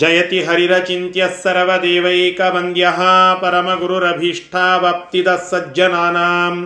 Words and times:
जयति 0.00 0.40
हरिरचिन्त्यः 0.48 1.32
सर्वदेवैकवन्द्यः 1.44 2.98
परमगुरुरभीष्टावाप्तिदः 3.42 5.40
सज्जनानाम् 5.50 6.60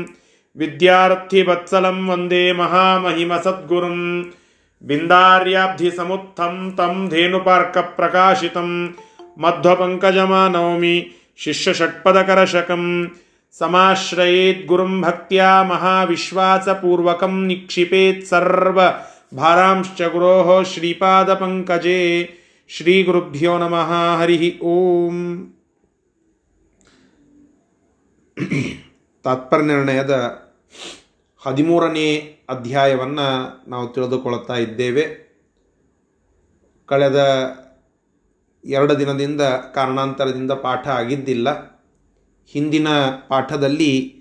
विद्यार्थिवत्सलं 0.58 2.00
वन्दे 2.08 2.42
महामहिमसद्गुरुं 2.54 3.98
बिन्दार्याब्धिसमुत्थं 4.84 6.56
तं 6.72 7.08
धेनुपार्कप्रकाशितं 7.10 8.70
मध्वपङ्कजमानौमि 9.38 10.96
शिष्यषट्पदकरशकं 11.40 12.84
समाश्रयेद्गुरुं 13.56 15.02
भक्त्या 15.02 15.50
महाविश्वासपूर्वकं 15.64 17.36
निक्षिपेत् 17.48 18.28
सर्वभारांश्च 18.28 20.02
गुरोः 20.14 20.52
श्रीपादपङ्कजे 20.74 22.00
ಶ್ರೀಗುರುಭ್ಯೋ 22.70 23.54
ನಮಃ 23.62 23.90
ಹರಿ 24.20 24.38
ಓಂ 24.70 25.18
ತಾತ್ಪರ್ಯ 29.26 29.66
ನಿರ್ಣಯದ 29.72 30.14
ಹದಿಮೂರನೇ 31.39 32.39
ಅಧ್ಯಾಯವನ್ನು 32.49 33.71
ನಾವು 33.71 33.89
ತಿಳಿದುಕೊಳ್ಳುತ್ತಾ 33.89 34.55
ಇದ್ದೇವೆ. 34.55 35.29
ಕಳೆದ 36.87 37.51
ಎರಡು 38.65 38.99
ದಿನದಿಂದ 38.99 39.41
ಕಾರಣಾಂತರದಿಂದ 39.75 40.53
ಪಾಠ 40.53 40.89
ಆಗಿದ್ದಿಲ್ಲ. 40.89 41.79
ಹಿಂದಿನ 42.47 42.89
ಪಾಠದಲ್ಲಿ 43.29 44.19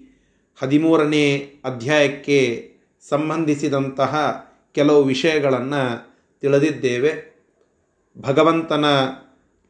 ಹದಿಮೂರನೇ 0.62 1.38
ಅಧ್ಯಾಯಕ್ಕೆ 1.66 2.72
ಸಂಬಂಧಿಸಿದಂತಹ 3.10 4.46
ಕೆಲವು 4.72 5.04
ವಿಷಯಗಳನ್ನು 5.04 6.16
ತಿಳಿದಿದ್ದೇವೆ. 6.42 7.38
ಭಗವಂತನ 8.22 8.86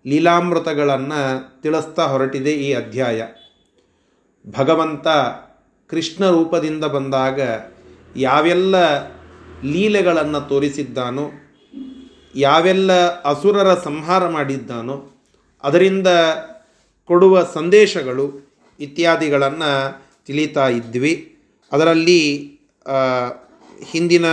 ಲೀಲಾಮೃತಗಳನ್ನು 0.08 1.62
ತಿಳಿಸ್ತಾ 1.62 2.08
ಹೊರಟಿದೆ 2.08 2.52
ಈ 2.52 2.74
ಅಧ್ಯಾಯ. 2.74 3.28
ಭಗವಂತ 4.58 5.08
ಕೃಷ್ಣ 5.90 6.30
ರೂಪದಿಂದ 6.30 6.86
ಬಂದಾಗ 6.86 7.42
ಯಾವೆಲ್ಲ 8.16 8.76
ಲೀಲೆಗಳನ್ನು 9.64 10.42
ತೋರಿಸಿದ್ದಾನೋ, 10.50 11.32
ಯಾವೆಲ್ಲ 12.36 12.92
ಅಸುರರ 13.22 13.74
ಸಂಹಾರ 13.74 14.30
ಮಾಡಿದ್ದಾನೋ, 14.30 15.12
ಅದರಿಂದ 15.64 16.08
ಕೊಡುವ 17.06 17.44
ಸಂದೇಶಗಳು 17.54 18.26
ಇತ್ಯಾದಿಗಳನ್ನು 18.80 19.72
ತಿಳಿತಾ 20.26 20.68
ಇದ್ವಿ. 20.68 21.14
ಅದರಲ್ಲಿ 21.72 22.22
ಹಿಂದಿನ 23.84 24.26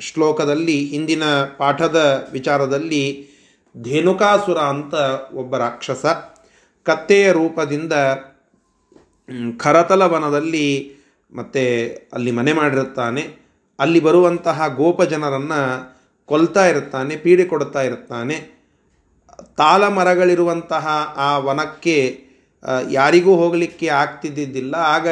ಶ್ಲೋಕದಲ್ಲಿ, 0.00 0.84
ಹಿಂದಿನ 0.84 1.22
ಪಾಠದ 1.56 2.28
ವಿಚಾರದಲ್ಲಿ 2.32 3.28
ಧೇನುಕಾಸುರ 3.82 4.58
ಅಂತ 4.58 4.94
ಒಬ್ಬ 5.34 5.56
ರಾಕ್ಷಸ 5.56 6.06
ಕತ್ತೆಯ 6.84 7.32
ರೂಪದಿಂದ 7.32 7.92
ಖರತಲ 9.58 10.02
ವನದಲ್ಲಿ 10.02 10.92
ಮತ್ತೆ 11.32 11.86
ಅಲ್ಲಿ 12.12 12.30
ಮನೆ 12.30 12.52
ಮಾಡಿರುತ್ತಾನೆ. 12.52 13.22
ಅಲ್ಲಿ 13.78 14.00
ಬರುವಂತಹ 14.00 14.68
ಗೋಪ 14.68 15.02
ಜನರನ್ನು 15.02 15.60
ಕೊಲ್ತಾ 16.26 16.66
ಇರುತ್ತಾನೆ, 16.66 17.16
ಪೀಡೆ 17.16 17.44
ಕೊಡ್ತಾ 17.44 17.82
ಇರುತ್ತಾನೆ. 17.82 18.62
ತಾಲ 19.56 19.88
ಮರಗಳಿರುವಂತಹ 19.88 21.14
ಆ 21.16 21.38
ವನಕ್ಕೆ 21.38 22.18
ಯಾರಿಗೂ 22.90 23.36
ಹೋಗಲಿಕ್ಕೆ 23.36 23.88
ಆಗ್ತಿದ್ದಿದ್ದಿಲ್ಲ. 23.88 24.74
ಆಗ 24.74 25.08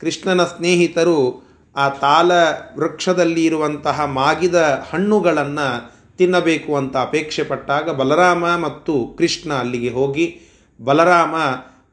ಕೃಷ್ಣನ 0.00 0.44
ಸ್ನೇಹಿತರು 0.44 1.44
ಆ 1.76 1.88
ತಾಲ 1.88 2.32
ವೃಕ್ಷದಲ್ಲಿ 2.78 3.44
ಇರುವಂತಹ 3.44 4.04
ಮಾಗಿದ 4.04 4.54
ಹಣ್ಣುಗಳನ್ನು 4.90 5.94
ತಿನ್ನಬೇಕು 6.16 6.76
ಅಂತ 6.76 6.96
ಅಪೇಕ್ಷೆ 6.96 7.42
ಪಟ್ಟಾಗ 7.42 7.90
ಬಲರಾಮ 7.90 8.44
ಮತ್ತು 8.56 9.16
ಕೃಷ್ಣ 9.18 9.52
ಅಲ್ಲಿಗೆ 9.52 9.90
ಹೋಗಿ 9.90 10.40
ಬಲರಾಮ 10.84 11.34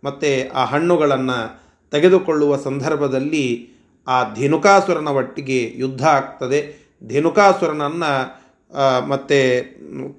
ಮತ್ತು 0.04 0.54
ಆ 0.54 0.66
ಹಣ್ಣುಗಳನ್ನು 0.66 1.61
ತೆಗೆದುಕೊಳ್ಳುವ 1.92 2.58
ಸಂದರ್ಭದಲ್ಲಿ 2.58 3.70
ಆ 4.08 4.34
ಧೇನುಕಾಸುರನ 4.34 5.08
ಒಟ್ಟಿಗೆ 5.08 5.60
ಯುದ್ಧ 5.76 6.04
ಆಗ್ತದೆ. 6.08 6.60
ಧೇನುಕಾಸುರನನ್ನು 7.08 8.12
ಮತ್ತು 9.08 9.40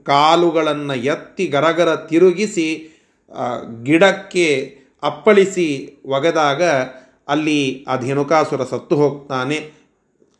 ಕಾಲುಗಳನ್ನು 0.04 0.94
ಎತ್ತಿ 0.94 1.46
ಗರಗರ 1.46 1.96
ತಿರುಗಿಸಿ 1.96 2.68
ಗಿಡಕ್ಕೆ 3.82 4.48
ಅಪ್ಪಳಿಸಿ 5.02 5.68
ಒಗೆದಾಗ 6.06 6.62
ಅಲ್ಲಿ 7.28 7.84
ಆ 7.88 7.96
ಧೇನುಕಾಸುರ 7.96 8.64
ಸತ್ತು 8.64 8.96
ಹೋಗ್ತಾನೆ. 8.96 9.58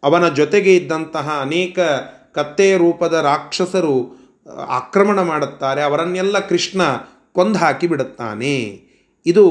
ಅವನ 0.02 0.28
ಜೊತೆಗೆ 0.28 0.76
ಇದ್ದಂತಹ 0.76 1.38
ಅನೇಕ 1.40 1.78
ಕತ್ತೆ 2.34 2.76
ರೂಪದ 2.76 3.12
ರಾಕ್ಷಸರು 3.12 3.96
ಆಕ್ರಮಣ 4.68 5.22
ಮಾಡುತ್ತಾರೆ. 5.22 5.82
ಅವರನ್ನೆಲ್ಲ 5.82 6.38
ಕೃಷ್ಣ 6.38 6.82
ಕೊಂದು 7.32 7.58
ಹಾಕಿ 7.58 7.86
ಬಿಡುತ್ತಾನೆ. 7.86 8.56
ಇದು 9.26 9.44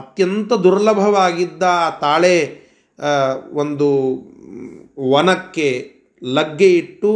ಅತ್ಯಂತ 0.00 0.52
ದುರ್ಲಭವಾಗಿದ್ದ 0.64 1.64
ಆ 1.86 1.90
ತಾಳೆ 1.98 2.36
ಒಂದು 3.52 3.88
ವನಕ್ಕೆ 5.12 5.68
ಲಗ್ಗೆ 6.22 6.68
ಇಟ್ಟು 6.76 7.10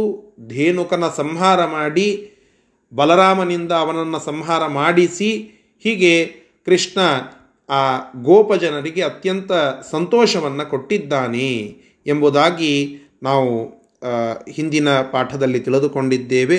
ಧೇನುಕನ 0.47 1.05
ಸಂಹಾರ 1.17 1.59
ಮಾಡಿ, 1.77 2.07
ಬಲರಾಮನಿಂದ 2.91 3.71
ಅವನನ್ನು 3.83 4.19
ಸಂಹಾರ 4.25 4.63
ಮಾಡಿಸಿ, 4.79 5.31
ಹೀಗೆ 5.83 6.13
ಕೃಷ್ಣ 6.65 6.99
ಆ 7.69 7.81
ಗೋಪ 8.21 8.53
ಜನರಿಗೆ 8.53 9.01
ಅತ್ಯಂತ 9.01 9.51
ಸಂತೋಷವನ್ನು 9.91 10.65
ಕೊಟ್ಟಿದ್ದಾನೆ 10.69 11.49
ಎಂಬುದಾಗಿ 12.05 12.73
ನಾವು 13.23 13.51
ಹಿಂದಿನ 14.51 14.89
ಪಾಠದಲ್ಲಿ 15.11 15.59
ತಿಳಿದುಕೊಂಡಿದ್ದೇವೆ. 15.59 16.57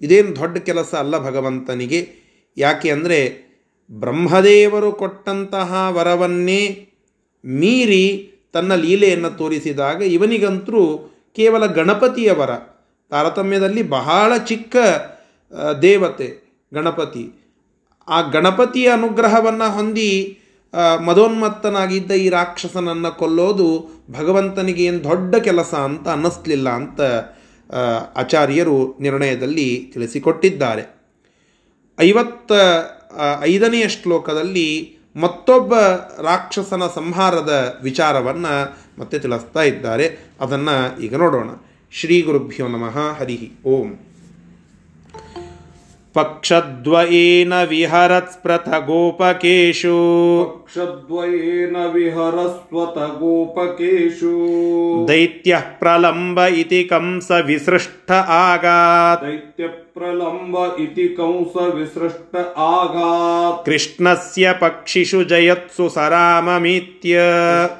ಇದೇನು 0.00 0.30
ದೊಡ್ಡ 0.36 0.56
ಕೆಲಸ 0.68 0.92
ಅಲ್ಲ 0.94 1.18
ಭಗವಂತನಿಗೆ. 1.18 2.00
ಯಾಕೆ 2.56 2.88
ಅಂದರೆ 2.90 3.18
ಬ್ರಹ್ಮದೇವರು 4.00 4.92
ಕೊಟ್ಟಂತಹ 4.92 5.88
ವರವನ್ನೇ 5.90 6.62
ಮೀರಿ 7.44 8.04
ತನ್ನ 8.52 8.74
ಲೀಲೆಯನ್ನು 8.74 9.30
ತೋರಿಸಿದಾಗ 9.30 10.02
ಇವನಿಗಂತೂ 10.02 10.80
ಕೇವಲ 11.36 11.66
ಗಣಪತಿಯ 11.66 12.32
ವರ. 12.32 12.52
ತಾರತಮ್ಯದಲ್ಲಿ 13.10 13.82
ಬಹಳ 13.82 14.36
ಚಿಕ್ಕ 14.46 14.76
ದೇವತೆ 15.82 16.28
ಗಣಪತಿ. 16.74 17.24
ಆ 18.08 18.18
ಗಣಪತಿಯ 18.30 18.88
ಅನುಗ್ರಹವನ್ನು 18.88 19.68
ಹೊಂದಿ 19.74 20.10
ಮದೋನ್ಮತ್ತನಾಗಿದ್ದ 21.04 22.10
ಈ 22.10 22.28
ರಾಕ್ಷಸನನ್ನು 22.28 23.18
ಕೊಲ್ಲೋದು 23.18 23.68
ಭಗವಂತನಿಗೆ 24.10 24.84
ಏನು 24.84 25.04
ದೊಡ್ಡ 25.04 25.36
ಕೆಲಸ 25.36 25.74
ಅಂತ 25.74 26.08
ಅನ್ನಿಸ್ಲಿಲ್ಲ 26.08 26.68
ಅಂತ 26.68 27.00
ಆಚಾರ್ಯರು 28.16 28.78
ನಿರ್ಣಯದಲ್ಲಿ 29.00 29.68
ತಿಳಿಸಿಕೊಟ್ಟಿದ್ದಾರೆ. 29.94 30.84
ಐವತ್ತ 32.00 32.52
ಐದನೆಯ 33.42 33.88
ಶ್ಲೋಕದಲ್ಲಿ 33.88 34.96
ಮತ್ತೊಬ್ಬ 35.16 35.74
ರಾಕ್ಷಸನ 36.22 36.82
ಸಂಹಾರದ 36.94 37.80
ವಿಚಾರವನ್ನು 37.82 38.76
ಮತ್ತೆ 39.00 39.18
ತಿಳಿಸ್ತಾ 39.18 39.62
ಇದ್ದಾರೆ. 39.62 40.18
ಅದನ್ನು 40.40 41.02
ಈಗ 41.02 41.16
ನೋಡೋಣ. 41.16 41.48
ಶ್ರೀ 41.92 42.22
ಗುರುಭ್ಯೋ 42.22 42.68
ನಮಃ. 42.68 43.18
ಹರಿ 43.20 43.52
ಓಂ. 43.66 43.98
ಪಕ್ಷದ್ವಯೇನ 46.14 47.52
ವಿಹರತ್ಸ್ಪ್ರಥ 47.62 48.68
ಗೋಪಕೇಶು. 48.68 49.96
ಪಕ್ಷದ್ವಯೇನ 50.54 51.76
ವಿಹರಸ್ವತ 51.92 52.98
ಗೋಪಕೇಶು. 52.98 54.34
ದೈತ್ಯ 55.08 55.58
ಪ್ರಲಂಬ 55.78 56.44
ಇತಿ 56.44 56.84
ಕಂಸ 56.84 57.30
ವಿಸೃಷ್ಟ 57.30 58.12
ಆಗಾತ್. 58.12 59.22
ದೈತ್ಯ 59.22 59.83
प्रलम्ब 59.95 60.55
इति 60.79 61.07
कंसविसृष्ट 61.19 62.35
आघात् 62.59 63.65
कृष्णस्य 63.65 64.53
पक्षिषु 64.61 65.23
जयत्सु 65.23 65.87
सराममीत्य 65.89 67.23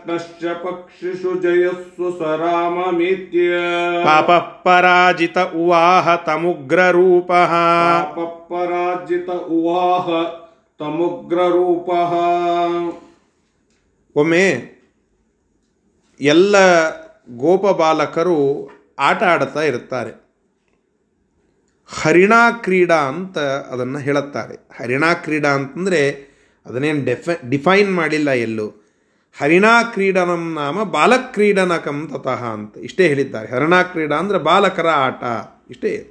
कृष्णश्च 0.07 0.45
पक्षिषु 0.65 1.35
जयस्व 1.39 2.09
सराममीत्य 2.11 3.59
पापः 4.05 4.39
पराजित 4.65 5.37
उवाह 5.37 6.15
तमुग्ररूपः 6.27 7.53
पापपराजित 8.15 9.29
उवाह 9.29 10.09
तमुग्ररूपः 10.79 12.13
ಒಮ್ಮೆ 14.15 14.45
ಎಲ್ಲ 16.19 16.55
ಗೋಪ 17.39 17.65
ಬಾಲಕರು 17.79 18.37
ಆಟ 18.99 19.21
ಆಡ್ತಾ 19.23 19.61
ಇರ್ತಾರೆ 19.63 20.11
ಹರಿಣಾ 21.86 22.50
ಕ್ರೀಡಾ 22.50 22.94
ಅಂತ 22.94 23.38
ಅದನ್ನು 23.38 23.98
ಹೇಳುತ್ತಾರೆ. 23.98 24.54
ಹರಿಣಾ 24.54 25.14
ಕ್ರೀಡಾ 25.14 25.48
ಅಂತಂದರೆ 25.48 26.34
ಅದನ್ನೇನು 26.66 27.04
ಡೆಫ 27.04 27.28
ಡಿಫೈನ್ 27.48 27.94
ಮಾಡಿಲ್ಲ 27.94 28.30
ಎಲ್ಲೂ. 28.30 28.68
ಹರಿಣಾ 29.40 29.82
ಕ್ರೀಡನಂ 29.82 30.54
ನಾಮ 30.54 30.82
ಬಾಲಕ್ರೀಡನಕಂ 30.82 32.10
ತತಃ 32.12 32.44
ಅಂತ. 32.44 32.78
ಇಷ್ಟೇ 32.78 33.08
ಹೇಳಿದ್ದಾರೆ. 33.08 33.48
ಹರಿಣಾ 33.48 33.82
ಕ್ರೀಡಾ 33.82 34.16
ಅಂದರೆ 34.16 34.38
ಬಾಲಕರ 34.38 34.86
ಆಟ. 34.88 35.22
ಇಷ್ಟೇ. 35.70 36.10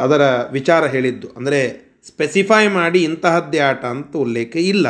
ಅದರ 0.00 0.22
ವಿಚಾರ 0.52 0.84
ಹೇಳಿದ್ದು. 0.84 1.28
ಅಂದರೆ 1.36 1.90
ಸ್ಪೆಸಿಫೈ 2.06 2.68
ಮಾಡಿ 2.68 3.04
ಇಂತಹದ್ದೇ 3.04 3.58
ಆಟ 3.58 3.84
ಅಂತ 3.84 4.16
ಉಲ್ಲೇಖ 4.16 4.56
ಇಲ್ಲ. 4.56 4.88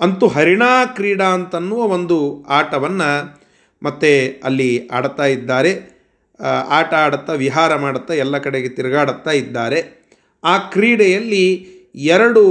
ಅಂತೂ 0.00 0.28
ಹರಿಣಾ 0.28 0.86
ಕ್ರೀಡಾ 0.86 1.24
ಅಂತನ್ನುವ 1.24 1.78
ಒಂದು 1.78 2.44
ಆಟವನ್ನು 2.48 3.40
ಮತ್ತೆ 3.82 4.40
ಅಲ್ಲಿ 4.44 4.88
ಆಡ್ತಾ 4.88 5.24
ಇದ್ದಾರೆ. 5.24 5.95
ಆಟ 6.44 6.94
ಆಡುತ್ತಾ, 6.94 7.32
ವಿಹಾರ 7.32 7.76
ಮಾಡುತ್ತಾ, 7.76 8.14
ಎಲ್ಲ 8.14 8.38
ಕಡೆಗೆ 8.38 8.68
ತಿರುಗಾಡುತ್ತಾ 8.68 9.30
ಇದ್ದಾರೆ. 9.30 10.06
ಆ 10.44 10.58
ಕ್ರೀಡೆಯಲ್ಲಿ 10.58 11.52
ಎರಡು 11.94 12.42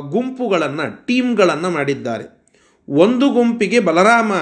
ಗುಂಪುಗಳನ್ನು, 0.00 1.06
ಟೀಮ್ಗಳನ್ನು 1.06 1.70
ಮಾಡಿದ್ದಾರೆ. 1.70 2.44
ಒಂದು 2.88 3.30
ಗುಂಪಿಗೆ 3.30 3.80
ಬಲರಾಮ 3.80 4.32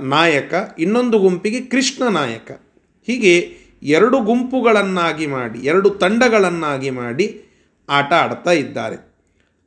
ನಾಯಕ, 0.00 0.54
ಇನ್ನೊಂದು 0.78 1.18
ಗುಂಪಿಗೆ 1.18 1.60
ಕೃಷ್ಣ 1.60 2.08
ನಾಯಕ. 2.08 2.60
ಹೀಗೆ 3.06 3.56
ಎರಡು 3.82 4.20
ಗುಂಪುಗಳನ್ನಾಗಿ 4.20 5.26
ಮಾಡಿ, 5.26 5.58
ಎರಡು 5.58 5.90
ತಂಡಗಳನ್ನಾಗಿ 5.90 6.90
ಮಾಡಿ 6.90 7.42
ಆಟ 7.88 8.12
ಆಡ್ತಾ 8.12 8.50
ಇದ್ದಾರೆ. 8.50 9.14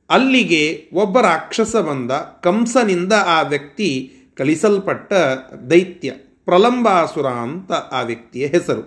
ಅಲ್ಲಿಗೆ 0.09 0.89
ಒಬ್ಬ 0.93 1.21
ರಾಕ್ಷಸ 1.21 1.75
ಬಂದ, 1.75 2.11
ಕಂಸನಿಂದ 2.43 3.13
ಆ 3.25 3.41
ವ್ಯಕ್ತಿ 3.41 4.13
ಕಲಿಸಲ್ಪಟ್ಟ 4.38 5.13
ದೈತ್ಯ. 5.69 6.13
ಪ್ರಲಂಬಾಸುರ 6.47 7.27
ಅಂತ 7.45 7.71
ಆ 7.91 8.01
ವ್ಯಕ್ತಿಯ 8.01 8.45
ಹೆಸರು. 8.47 8.83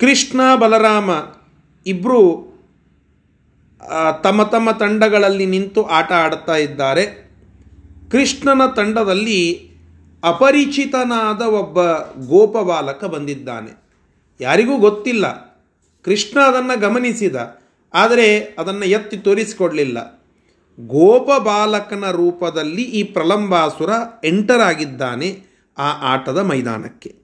ಕೃಷ್ಣ, 0.00 0.40
ಬಲರಾಮ 0.56 1.10
ಇಬ್ಬರು 1.86 2.20
ತಮ್ಮ 4.22 4.42
ತಮ್ಮ 4.44 4.68
ತಂಡಗಳಲ್ಲಿ 4.72 5.46
ನಿಂತು 5.46 5.80
ಆಟ 5.90 6.10
ಆಡುತ್ತಾ 6.14 6.56
ಇದ್ದಾರೆ. 6.56 7.04
ಕೃಷ್ಣನ 8.12 8.62
ತಂಡದಲ್ಲಿ 8.76 9.40
ಅಪರಿಚಿತನಾದ 10.22 11.42
ಒಬ್ಬ 11.52 11.78
ಗೋಪ 12.28 12.54
ಬಾಲಕ 12.68 13.04
ಬಂದಿದ್ದಾನೆ. 13.04 13.72
ಯಾರಿಗೂ 14.40 14.74
ಗೊತ್ತಿಲ್ಲ. 14.78 15.26
ಕೃಷ್ಣ 16.04 16.36
ಅದನ್ನು 16.40 16.74
ಗಮನಿಸಿದ, 16.80 17.36
ಆದರೆ 17.94 18.28
ಅದನ್ನು 18.58 18.86
ಎತ್ತಿ 18.88 19.16
ತೋರಿಸಿಕೊಡಲಿಲ್ಲ. 19.18 19.98
ಗೋಪ 20.80 21.42
ಬಾಲಕನ 21.42 22.10
ರೂಪದಲ್ಲಿ 22.10 22.82
ಈ 22.82 23.02
ಪ್ರಲಂಬಾಸುರ 23.02 23.90
ಎಂಟರ್ 24.24 24.60
ಆಗಿದ್ದಾನೆ 24.60 25.42
ಆ 25.78 26.12
ಆಟದ 26.12 26.38
ಮೈದಾನಕ್ಕೆ. 26.38 27.14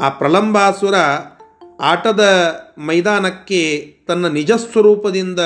ಆ 0.00 0.08
ಪ್ರಲಂಬಾಸುರ 0.08 0.94
ಆಟದ 1.80 2.24
ಮೈದಾನಕ್ಕೆ 2.78 3.94
ತನ್ನ 4.06 4.26
ನಿಜ 4.26 4.52
ಸ್ವರೂಪದಿಂದ 4.52 5.40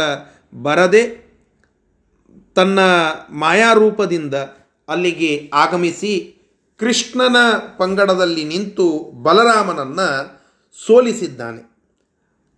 ಬರದೆ 0.62 1.28
ತನ್ನ 2.54 2.78
ಮಾಯಾರೂಪದಿಂದ 3.30 4.34
ಅಲ್ಲಿಗೆ 4.88 5.50
ಆಗಮಿಸಿ 5.54 6.34
ಕೃಷ್ಣನ 6.78 7.36
ಪಂಗಡದಲ್ಲಿ 7.76 8.44
ನಿಂತು 8.44 8.98
ಬಲರಾಮನನ್ನು 9.22 10.40
ಸೋಲಿಸಿದ್ದಾನೆ. 10.86 11.70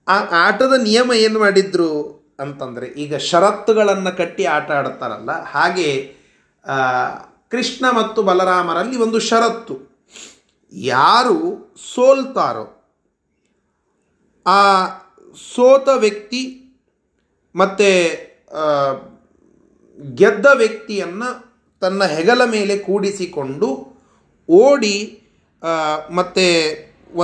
ಆ 0.08 0.25
ಆಟದ 0.31 0.73
ನಿಯಮ 0.82 1.12
ಏನು 1.12 1.41
ಮಾಡಿದ್ರು? 1.41 2.19
ಅಂತಂದರೆ 2.44 2.87
ಈಗ 3.02 3.12
ಷರತ್ತುಗಳನ್ನು 3.28 4.10
ಕಟ್ಟಿ 4.20 4.44
ಆಟ 4.56 4.70
ಆಡ್ತಾರಲ್ಲ, 4.78 5.31
ಹಾಗೆ 5.54 5.88
ಕೃಷ್ಣ 7.52 7.84
ಮತ್ತು 7.98 8.20
ಬಲರಾಮರಲ್ಲಿ 8.28 8.96
ಒಂದು 9.04 9.19
ಷರತ್ತು. 9.28 9.76
ಯಾರು 10.92 11.37
ಸೋಲ್ತಾರೋ 11.92 12.66
ಆ 14.46 14.62
ಸೋತ 15.54 15.88
ವ್ಯಕ್ತಿ 16.04 16.42
ಮತ್ತು 17.54 17.88
ಗೆದ್ದ 20.20 20.46
ವ್ಯಕ್ತಿಯನ್ನು 20.60 21.28
ತನ್ನ 21.82 22.02
ಹೆಗಲ 22.14 22.43
ಮೇಲೆ 22.54 22.75
ಕೂಡಿಸಿಕೊಂಡು 22.86 23.69
ಓಡಿ 24.48 24.96
ಮತ್ತೆ 26.19 26.46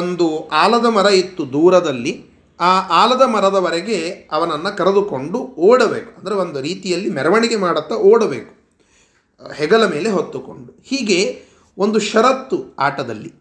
ಒಂದು 0.00 0.26
ಆಲದ 0.62 0.86
ಮರ 0.96 1.08
ಇತ್ತು 1.22 1.42
ದೂರದಲ್ಲಿ. 1.52 2.12
ಆ 2.60 2.80
ಆಲದ 2.80 3.22
ಮರದವರೆಗೆ 3.22 4.28
ಅವನನ್ನು 4.32 4.76
ಕರೆದುಕೊಂಡು 4.76 5.38
ಓಡಬೇಕು. 5.38 6.18
ಅಂದರೆ 6.18 6.34
ಒಂದು 6.34 6.60
ರೀತಿಯಲ್ಲಿ 6.60 7.10
ಮೆರವಣಿಗೆ 7.10 7.56
ಮಾಡುತ್ತಾ 7.56 7.94
ಓಡಬೇಕು. 7.94 8.56
ಹೆಗಲ 9.52 9.86
ಮೇಲೆ 9.86 10.10
ಹೊತ್ತುಕೊಂಡು. 10.10 10.82
ಹೀಗೆ 10.84 11.44
ಒಂದು 11.78 11.98
ಷರತ್ತು 11.98 12.76
ಆಟದಲ್ಲಿ. 12.78 13.34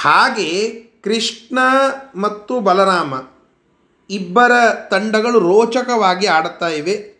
ಹಾಗೆ 0.00 0.72
ಕೃಷ್ಣ 1.04 1.58
ಮತ್ತು 2.14 2.60
ಬಲರಾಮ 2.60 3.14
ಇಬ್ಬರ 4.10 4.52
ತಂಡಗಳು 4.90 5.38
ರೋಚಕವಾಗಿ 5.38 6.26
ಆಡುತ್ತಾ 6.26 6.68
ಇವೆ. 6.68 7.18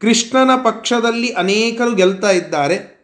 ಕೃಷ್ಣನ 0.00 0.50
ಪಕ್ಷದಲ್ಲಿ 0.64 1.32
ಅನೇಕರು 1.32 1.94
ಗೆಲ್ತಾ 1.94 2.30
ಇದ್ದಾರೆ. 2.30 2.97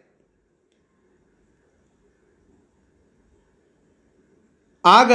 ಆಗ 4.85 5.11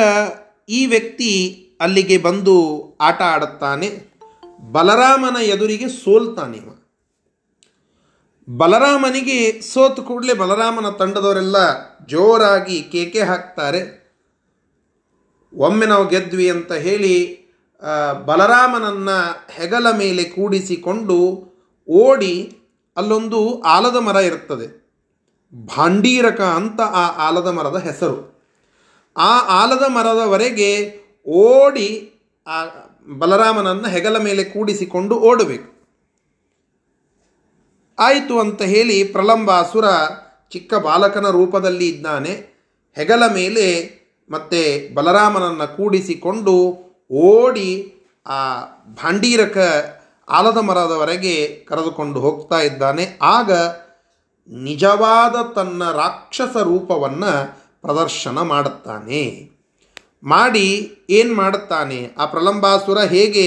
ಈ 0.68 0.86
ವ್ಯಕ್ತಿ 0.86 1.32
ಅಲ್ಲಿಗೆ 1.80 2.18
ಬಂದು 2.18 2.54
ಆಟ 3.00 3.22
ಆಡುತ್ತಾನೆ. 3.22 3.88
ಬಲರಾಮನ 4.72 5.36
ಎದುರಿಗೆ 5.42 5.88
ಸೋಲ್ತಾನೆ 5.88 6.56
ಇವ. 6.56 6.68
ಬಲರಾಮನಿಗೆ 8.48 9.60
ಸೋತು 9.62 10.02
ಕೂಡಲೇ 10.02 10.34
ಬಲರಾಮನ 10.34 10.88
ತಂಡದವರೆಲ್ಲ 10.90 11.56
ಜೋರಾಗಿ 12.06 12.82
ಕೇಕೆ 12.82 13.20
ಹಾಕ್ತಾರೆ. 13.20 14.00
ಒಮ್ಮೆ 15.54 15.86
ನಾವು 15.86 16.08
ಗೆದ್ವಿ 16.08 16.50
ಅಂತ 16.50 16.72
ಹೇಳಿ 16.72 17.14
ಬಲರಾಮನನ್ನು 18.26 19.46
ಹೆಗಲ 19.52 19.86
ಮೇಲೆ 19.98 20.24
ಕೂಡಿಸಿಕೊಂಡು 20.24 21.16
ಓಡಿ 21.88 22.58
ಅಲ್ಲೊಂದು 22.96 23.60
ಆಲದ 23.60 23.96
ಮರ 23.96 24.16
ಇರ್ತದೆ 24.16 24.66
ಭಾಂಡೀರಕ 25.66 26.40
ಅಂತ 26.40 26.80
ಆ 26.80 27.28
ಆಲದ 27.28 27.46
ಮರದ 27.46 27.78
ಹೆಸರು. 27.78 28.29
ಆ 29.16 29.62
ಆಲದ 29.62 29.82
ಮರದವರೆಗೆ 29.88 31.00
ಓಡಿ, 31.28 32.12
ಆ 32.46 32.64
ಬಲರಾಮನನ್ನು 33.18 33.88
ಹೆಗಲ 33.88 34.18
ಮೇಲೆ 34.18 34.44
ಕೂಡಿಸಿಕೊಂಡು 34.44 35.18
ಓಡಬೇಕು. 35.18 35.70
ಆಯಿತು 37.98 38.40
ಅಂತ 38.40 38.62
ಹೇಳಿ 38.62 39.04
ಪ್ರಲಂಬಾಸುರ 39.04 39.84
ಚಿಕ್ಕ 40.50 40.74
ಬಾಲಕನ 40.74 41.30
ರೂಪದಲ್ಲಿ 41.30 41.88
ಇದ್ದಾನೆ. 41.88 42.50
ಹೆಗಲ 42.94 43.26
ಮೇಲೆ 43.26 43.66
ಮತ್ತೆ 44.30 44.94
ಬಲರಾಮನನ್ನು 44.94 45.76
ಕೂಡಿಸಿಕೊಂಡು 45.76 46.54
ಓಡಿ, 47.10 47.94
ಆ 48.26 48.60
ಭಾಂಡೀರಕ 48.86 49.58
ಆಲದ 50.28 50.56
ಮರದವರೆಗೆ 50.56 51.64
ಕರೆದುಕೊಂಡು 51.68 52.20
ಹೋಗ್ತಾ 52.20 52.60
ಇದ್ದಾನೆ. 52.60 53.18
ಆಗ 53.22 53.52
ನಿಜವಾದ 54.48 55.52
ತನ್ನ 55.52 55.90
ರಾಕ್ಷಸ 55.90 56.56
ರೂಪವನ್ನು 56.56 57.59
ಪ್ರದರ್ಶನ 57.82 58.40
ಮಾಡುತ್ತಾನೆ. 58.40 59.22
ಮಾಡಿ 60.22 60.66
ಏನು 61.10 61.34
ಮಾಡುತ್ತಾನೆ? 61.34 62.10
ಆ 62.18 62.24
ಪ್ರಲಂಬಾಸುರ 62.26 62.98
ಹೇಗೆ 62.98 63.46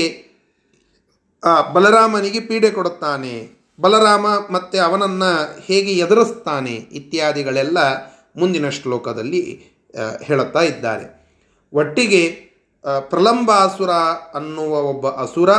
ಬಲರಾಮನಿಗೆ 1.74 2.40
ಪೀಡೆ 2.40 2.72
ಕೊಡುತ್ತಾನೆ? 2.72 3.36
ಬಲರಾಮ 3.82 4.26
ಮತ್ತು 4.54 4.82
ಅವನನ್ನು 4.82 5.32
ಹೇಗೆ 5.62 5.92
ಎದುರಿಸ್ತಾನೆ? 5.94 6.72
ಇತ್ಯಾದಿಗಳೆಲ್ಲ 6.72 7.78
ಮುಂದಿನ 8.38 8.70
ಶ್ಲೋಕದಲ್ಲಿ 8.70 9.42
ಹೇಳುತ್ತಾ 10.24 10.62
ಇದ್ದಾರೆ. 10.62 11.06
ಒಟ್ಟಿಗೆ 11.74 12.24
ಪ್ರಲಂಬಾಸುರ 13.10 13.92
ಅನ್ನುವ 14.34 14.74
ಒಬ್ಬ 14.92 15.08
ಅಸುರ 15.08 15.52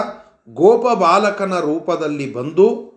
ಗೋಪ 0.54 0.86
ಬಾಲಕನ 0.98 1.58
ರೂಪದಲ್ಲಿ 1.58 2.32
ಬಂದು 2.32 2.93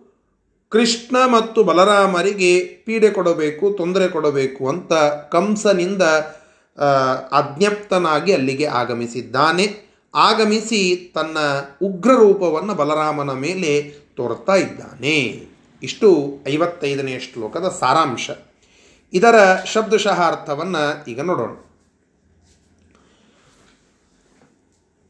ಕೃಷ್ಣ 0.70 1.16
ಮತ್ತು 1.26 1.64
ಬಲರಾಮರಿಗೆ 1.64 2.64
ಪೀಡೆ 2.64 3.10
ಕೊಡಬೇಕು, 3.10 3.74
ತೊಂದರೆ 3.76 4.08
ಕೊಡಬೇಕು 4.08 4.68
ಅಂತ 4.68 4.92
ಕಂಸನಿಂದ 5.32 6.02
ಅಜ್ಞಪ್ತನಾಗಿ 7.32 8.32
ಅಲ್ಲಿಗೆ 8.32 8.66
ಆಗಮಿಸಿದ್ದಾನೆ. 8.66 9.88
ಆಗಮಿಸಿ 10.14 11.12
ತನ್ನ 11.14 11.38
ಉಗ್ರ 11.82 12.10
ರೂಪವನ್ನು 12.14 12.74
ಬಲರಾಮನ 12.74 13.32
ಮೇಲೆ 13.32 13.72
ತೋರ್ತಾ 14.16 14.54
ಇದ್ದಾನೆ. 14.54 15.46
ಇಷ್ಟು 15.82 16.38
ಐವತ್ತೈದನೇ 16.48 17.18
ಶ್ಲೋಕದ 17.18 17.68
ಸಾರಾಂಶ. 17.80 18.30
ಇದರ 19.12 19.34
ಶಬ್ದಶಃ 19.64 20.18
ಅರ್ಥವನ್ನು 20.22 21.04
ಈಗ 21.10 21.20
ನೋಡೋಣ. 21.20 21.52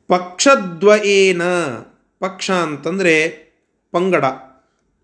ಪಕ್ಷದ್ವಯೇನ, 0.09 1.43
ಪಕ್ಷ 2.21 2.51
ಅಂತಂದರೆ 2.51 3.15
ಪಂಗಡ. 3.93 4.25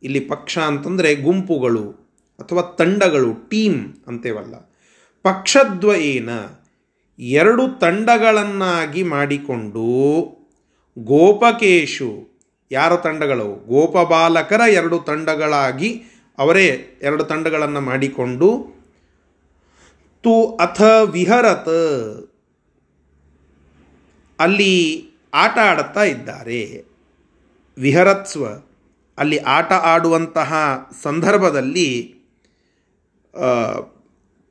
ಇಲ್ಲಿ 0.05 0.21
ಪಕ್ಷ 0.21 0.59
ಅಂತಂದರೆ 0.59 1.15
ಗುಂಪುಗಳು 1.15 1.85
ಅಥವಾ 2.39 2.63
ತಂಡಗಳು, 2.63 3.49
ಟೀಮ್ 3.49 3.95
ಅಂತೇವಲ್ಲ. 4.07 4.55
ಪಕ್ಷದ್ವಯೇನ 5.23 6.31
ಎರಡು 7.19 7.79
ತಂಡಗಳನ್ನಾಗಿ 7.79 9.03
ಮಾಡಿಕೊಂಡು 9.03 9.85
ಗೋಪಕೇಶು, 10.99 12.41
ಯಾರ 12.71 12.97
ತಂಡಗಳು? 12.97 13.67
ಗೋಪಬಾಲಕರ 13.67 14.61
ಎರಡು 14.69 14.99
ತಂಡಗಳಾಗಿ 14.99 15.91
ಅವರೇ 16.39 16.67
ಎರಡು 17.03 17.25
ತಂಡಗಳನ್ನು 17.25 17.81
ಮಾಡಿಕೊಂಡು, 17.81 18.51
ತು 20.23 20.57
ಅಥ 20.57 20.83
ವಿಹರತ್ 21.11 21.75
ಅಲ್ಲಿ 24.39 24.75
ಆಟ 25.35 25.59
ಆಡುತ್ತಾ 25.59 26.03
ಇದ್ದಾರೆ. 26.05 26.61
ವಿಹರತ್ಸ್ವ 27.79 28.45
ಅಲ್ಲಿ 29.19 29.39
ಆಟ 29.39 29.73
ಆಡುವಂತಹ 29.73 30.55
ಸಂದರ್ಭದಲ್ಲಿ 31.03 32.15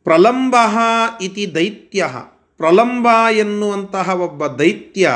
ಪ್ರಲಂಬ 0.04 0.56
ಇತಿ 1.22 1.56
ದೈತ್ಯ. 1.56 2.08
ಪ್ರಲಂಬ 2.58 3.08
ಎನ್ನುವಂತಹ 3.32 4.10
ಒಬ್ಬ 4.10 4.48
ದೈತ್ಯ 4.48 5.12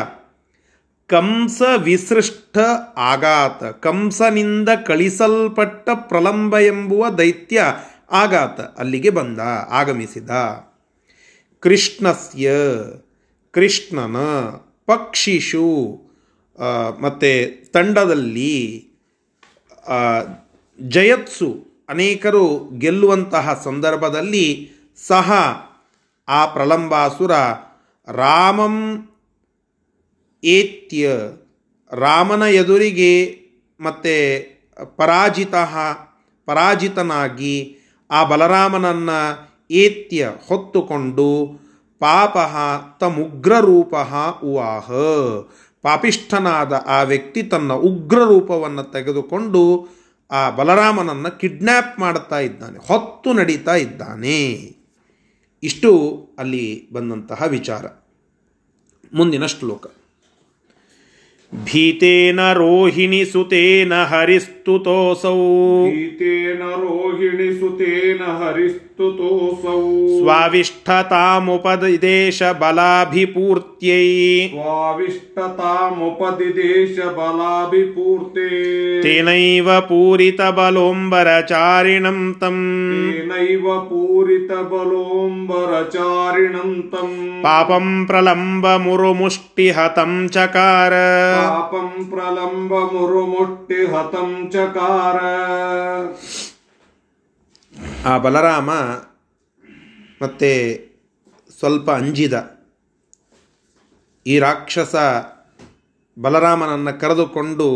ಕಂಸ 1.08 1.62
ವಿಸೃಷ್ಟ 1.84 2.58
ಆಗಾತ 2.98 3.64
ಕಂಸನಿಂದ 3.64 4.70
ಕಳಿಸಲ್ಪಟ್ಟ 4.86 5.90
ಪ್ರಲಂಬ 5.90 6.60
ಎಂಬುವ 6.60 7.10
ದೈತ್ಯ 7.10 7.64
ಆಗಾತ 8.12 8.60
ಅಲ್ಲಿಗೆ 8.60 9.10
ಬಂದ, 9.10 9.40
ಆಗಮಿಸಿದ. 9.70 10.30
ಕೃಷ್ಣಸ್ಯ, 11.60 12.52
ಕೃಷ್ಣನ 13.52 14.18
ಪಕ್ಷಿಷು 14.86 15.68
ಮತ್ತು 17.02 17.72
ತಂಡದಲ್ಲಿ 17.72 18.87
ಜಯತ್ಸು 20.80 21.68
ಅನೇಕರು 21.90 22.70
ಗೆಲ್ಲುವಂತಹ 22.80 23.62
ಸಂದರ್ಭದಲ್ಲಿ 23.64 24.72
ಸಹ 25.08 25.32
ಆ 26.28 26.46
ಪ್ರಲಂಬಾಸುರ 26.46 27.32
ರಾಮಂ 28.08 28.76
ಏತ್ಯ, 30.44 31.10
ರಾಮನ 31.92 32.42
ಎದುರಿಗೆ 32.42 33.14
ಮತ್ತೆ 33.80 34.16
ಪರಾಜಿತ, 34.98 35.56
ಪರಾಜಿತನಾಗಿ 36.46 37.78
ಆ 38.12 38.24
ಬಲರಾಮನನ್ನು 38.24 39.20
ಏತ್ಯ 39.72 40.30
ಹೊತ್ತುಕೊಂಡು 40.48 41.30
ಪಾಪ 42.00 42.38
ತಮುಗ್ರರೂಪ 43.00 43.96
ಉವಾಹ. 44.44 44.92
ಪಾಪಿಷ್ಠನಾದ 45.82 46.74
ಆ 46.74 47.02
ವ್ಯಕ್ತಿ 47.02 47.44
ತನ್ನ 47.44 47.74
ಉಗ್ರ 47.74 48.20
ರೂಪವನ್ನು 48.20 48.84
ತೆಗೆದುಕೊಂಡು 48.84 49.88
ಆ 50.32 50.50
ಬಲರಾಮನನ್ನು 50.50 51.40
ಕಿಡ್ನ್ಯಾಪ್ 51.40 52.00
ಮಾಡುತ್ತಾ 52.00 52.40
ಇದ್ದಾನೆ, 52.40 52.88
ಹೊತ್ತು 52.88 53.34
ನಡೀತಾ 53.34 53.76
ಇದ್ದಾನೆ. 53.76 54.76
ಇಷ್ಟು 55.64 55.92
ಅಲ್ಲಿ 56.40 56.90
ಬಂದಂತಹ 56.94 57.44
ವಿಚಾರ. 57.48 57.86
ಮುಂದಿನ 59.14 59.46
ಶ್ಲೋಕ. 59.46 59.97
ಭೀತೇನ 61.56 62.54
ರೋಹಿಣಿ 62.54 63.26
ಸುತೇನ 63.26 63.94
ಹರಿಸ್ತುತೋಸೌ. 63.94 65.86
ಭೀತೇನ 65.86 66.60
ರೋಹಿಣಿ 66.60 67.60
ಸುತೇನ 67.60 68.24
ಹರಿಸ್ತುತೋಸೌ. 68.24 70.24
ಸ್ವಾವಿಷ್ಠತಾಮುಪದಿದೇಶ 70.24 72.44
ಬಲಾಭಿಪೂರ್ತ್ಯೈ. 72.44 74.48
ಸ್ವಾವಿಷ್ಟತಾಮುಪದಿದೇಶ 74.48 77.00
ಬಲಾಭಿಪೂರ್ತೆ 77.00 79.02
ತೇನೈವ 79.02 79.82
ಪೂರಿತ 79.82 80.42
ಬಲೋಂಬರಚಾರಿಣಂ 80.42 82.36
ತಂ. 82.40 83.12
ತೇನೈವ 83.12 83.80
ಪೂರಿತ 83.80 84.52
ಬಲೋಂಬರಚಾರಿಣಂ 84.52 86.90
ತಂ. 86.92 87.42
ಪಾಪಂ 87.44 88.06
ಪ್ರಲಂಬ 88.06 88.76
ಮುರುಮುಷ್ಟಿ 88.76 89.72
ಹತಂ 89.72 90.30
ಚಕಾರ. 90.32 90.94
ಪಾಪಂ 91.38 91.90
ಪ್ರಲಂಬ 92.10 92.74
ಮುರುಮುಟ್ಟಿ 92.94 93.80
ಹತಂ 93.94 94.30
ಚಕಾರ. 94.54 95.18
ಆ 98.12 98.14
ಬಲರಾಮ 98.18 98.70
ಮತ್ತೆ 100.22 100.52
ಸ್ವಲ್ಪ 101.60 101.88
ಅಂಜಿದ 102.00 102.36
ಈ 104.26 104.40
ರಾಕ್ಷಸ 104.40 104.96
ಬಲರಾಮನನ್ನು 106.18 106.94
ಕರೆದುಕೊಂಡು 107.02 107.68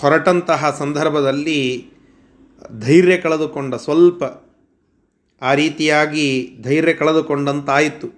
ಹೊರಟಂತಹ 0.00 0.70
ಸಂದರ್ಭದಲ್ಲಿ 0.78 1.60
ಧೈರ್ಯ 2.84 3.16
ಕಳೆದುಕೊಂಡ 3.16 3.74
ಸ್ವಲ್ಪ 3.86 4.22
ಆ 5.42 5.50
ರೀತಿಯಾಗಿ 5.54 6.26
ಧೈರ್ಯ 6.60 6.92
ಕಳೆದುಕೊಂಡಂತಾಯಿತು. 6.92 8.08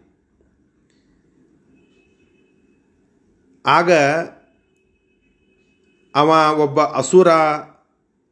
ಆಗ 3.67 3.93
ಅವ 6.14 6.59
ಒಬ್ಬ 6.59 6.81
ಅಸುರ 6.81 7.29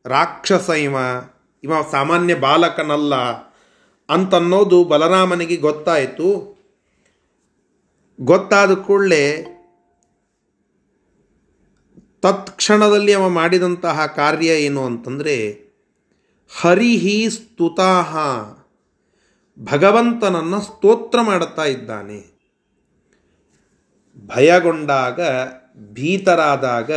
ರಾಕ್ಷಸ 0.07 0.69
ಇವ. 0.69 0.97
ಇವ 1.65 1.73
ಸಾಮಾನ್ಯ 1.91 2.35
ಬಾಲಕನಲ್ಲ. 2.35 3.15
ಅಂತನ್ನೋದು 4.09 4.85
ಬಲರಾಮನಿಗೆ 4.85 5.57
ಗೊತ್ತಾಯಿತು. 5.57 6.59
ಗೊತ್ತಾದ 8.21 8.75
ಕೂಡಲೇ 8.75 9.55
ತತ್ಕ್ಷಣದಲ್ಲಿ 12.21 13.13
ಅವ 13.13 13.29
ಮಾಡಿದಂತಹ 13.29 14.07
ಕಾರ್ಯ 14.07 14.47
ಏನು 14.47 14.85
ಅಂತಂದರೆ 14.85 15.69
ಹರಿಹಿ 16.61 17.31
ಸ್ತುತಾಹ 17.31 18.17
ಭಗವಂತನನ್ನು 19.73 20.61
ಸ್ತೋತ್ರ 20.61 21.21
ಮಾಡುತ್ತಾ 21.23 21.65
ಇದ್ದಾನೆ. 21.65 22.38
ಭಯಗೊಂಡಾಗ, 24.37 25.21
ಭೀತರಾದಾಗ 25.93 26.91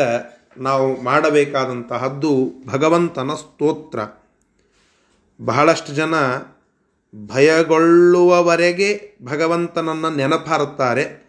ನಾವು 0.58 1.02
ಮಾಡಬೇಕಾದಂತಹದ್ದು 1.02 2.52
ಭಗವಂತನ 2.68 3.34
ಸ್ತೋತ್ರ. 3.34 4.00
ಬಹಳಷ್ಟು 5.42 5.94
ಜನ 5.94 6.14
ಭಯಗೊಳ್ಳುವವರೆಗೆ 7.26 9.18
ಭಗವಂತನನ್ನು 9.24 10.16
ನೆನಪಾರುತ್ತಾರೆ. 10.16 11.22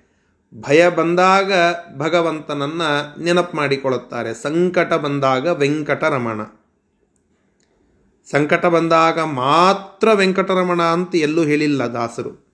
ಭಯ 0.54 0.88
ಬಂದಾಗ 0.88 1.52
ಭಗವಂತನನ್ನು 1.96 3.22
ನೆನಪು 3.22 3.56
ಮಾಡಿಕೊಳ್ಳುತ್ತಾರೆ. 3.56 4.34
ಸಂಕಟ 4.34 4.92
ಬಂದಾಗ 4.92 5.48
ವೆಂಕಟರಮಣ. 5.48 6.42
ಸಂಕಟ 8.30 8.66
ಬಂದಾಗ 8.66 9.20
ಮಾತ್ರ 9.20 10.12
ವೆಂಕಟರಮಣ 10.12 10.82
ಅಂತ 10.82 11.14
ಎಲ್ಲೂ 11.14 11.42
ಹೇಳಿಲ್ಲ 11.42 11.82
ದಾಸರು. 11.82 12.46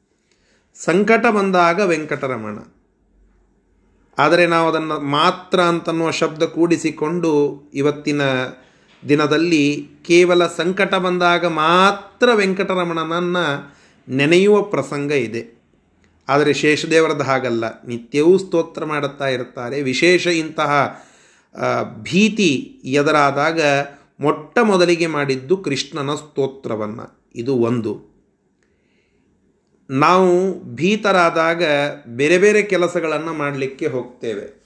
ಸಂಕಟ 0.84 1.26
ಬಂದಾಗ 1.26 1.80
ವೆಂಕಟರಮಣ. 1.80 2.58
ಆದರೆ 4.18 4.46
ನಾವು 4.46 4.68
ಅದನ್ನು 4.68 5.00
ಮಾತ್ರ 5.00 5.60
ಅಂತನ್ನುವ 5.60 6.10
ಶಬ್ದ 6.10 6.42
ಕೂಡಿಸಿಕೊಂಡು 6.42 7.62
ಇವತ್ತಿನ 7.74 8.22
ದಿನದಲ್ಲಿ 9.08 9.88
ಕೇವಲ 10.06 10.46
ಸಂಕಟ 10.46 10.94
ಬಂದಾಗ 10.94 11.46
ಮಾತ್ರ 11.46 12.28
ವೆಂಕಟರಮಣನನ್ನು 12.34 13.76
ನೆನೆಯುವ 14.08 14.62
ಪ್ರಸಂಗ 14.62 15.12
ಇದೆ. 15.12 15.58
ಆದರೆ 16.28 16.52
ಶೇಷದೇವರದ್ದು 16.52 17.24
ಹಾಗಲ್ಲ. 17.24 17.82
ನಿತ್ಯವೂ 17.82 18.38
ಸ್ತೋತ್ರ 18.38 18.84
ಮಾಡುತ್ತಾ 18.84 19.28
ಇರ್ತಾರೆ 19.28 19.82
ವಿಶೇಷ 19.82 20.26
ಇಂತಹ 20.26 21.02
ಭೀತಿ 22.02 22.80
ಎದುರಾದಾಗ 22.84 23.60
ಮೊಟ್ಟ 24.20 24.58
ಮೊದಲಿಗೆ 24.58 25.06
ಮಾಡಿದ್ದು 25.06 25.56
ಕೃಷ್ಣನ 25.56 26.14
ಸ್ತೋತ್ರವನ್ನು. 26.14 27.30
ಇದು 27.34 27.54
ಒಂದು. 27.54 28.17
ನಾವು 29.90 30.54
ಭೀತರಾದಾಗ 30.74 31.62
ಬೇರೆ 32.08 32.38
ಬೇರೆ 32.38 32.62
ಕೆಲಸಗಳನ್ನು 32.62 33.34
ಮಾಡಲಿಕ್ಕೆ 33.34 33.86
ಹೋಗ್ತೇವೆ. 33.86 34.58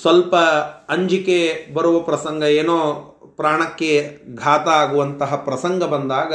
ಸ್ವಲ್ಪ 0.00 0.36
ಅಂಜಿಕೆ 0.88 1.66
ಬರುವ 1.74 2.00
ಪ್ರಸಂಗ 2.00 2.42
ಏನೋ 2.42 2.94
ಪ್ರಾಣಕ್ಕೆ 3.36 4.20
ಘಾತ 4.34 4.68
ಆಗುವಂತಹ 4.68 5.34
ಪ್ರಸಂಗ 5.34 5.84
ಬಂದಾಗ 5.84 6.34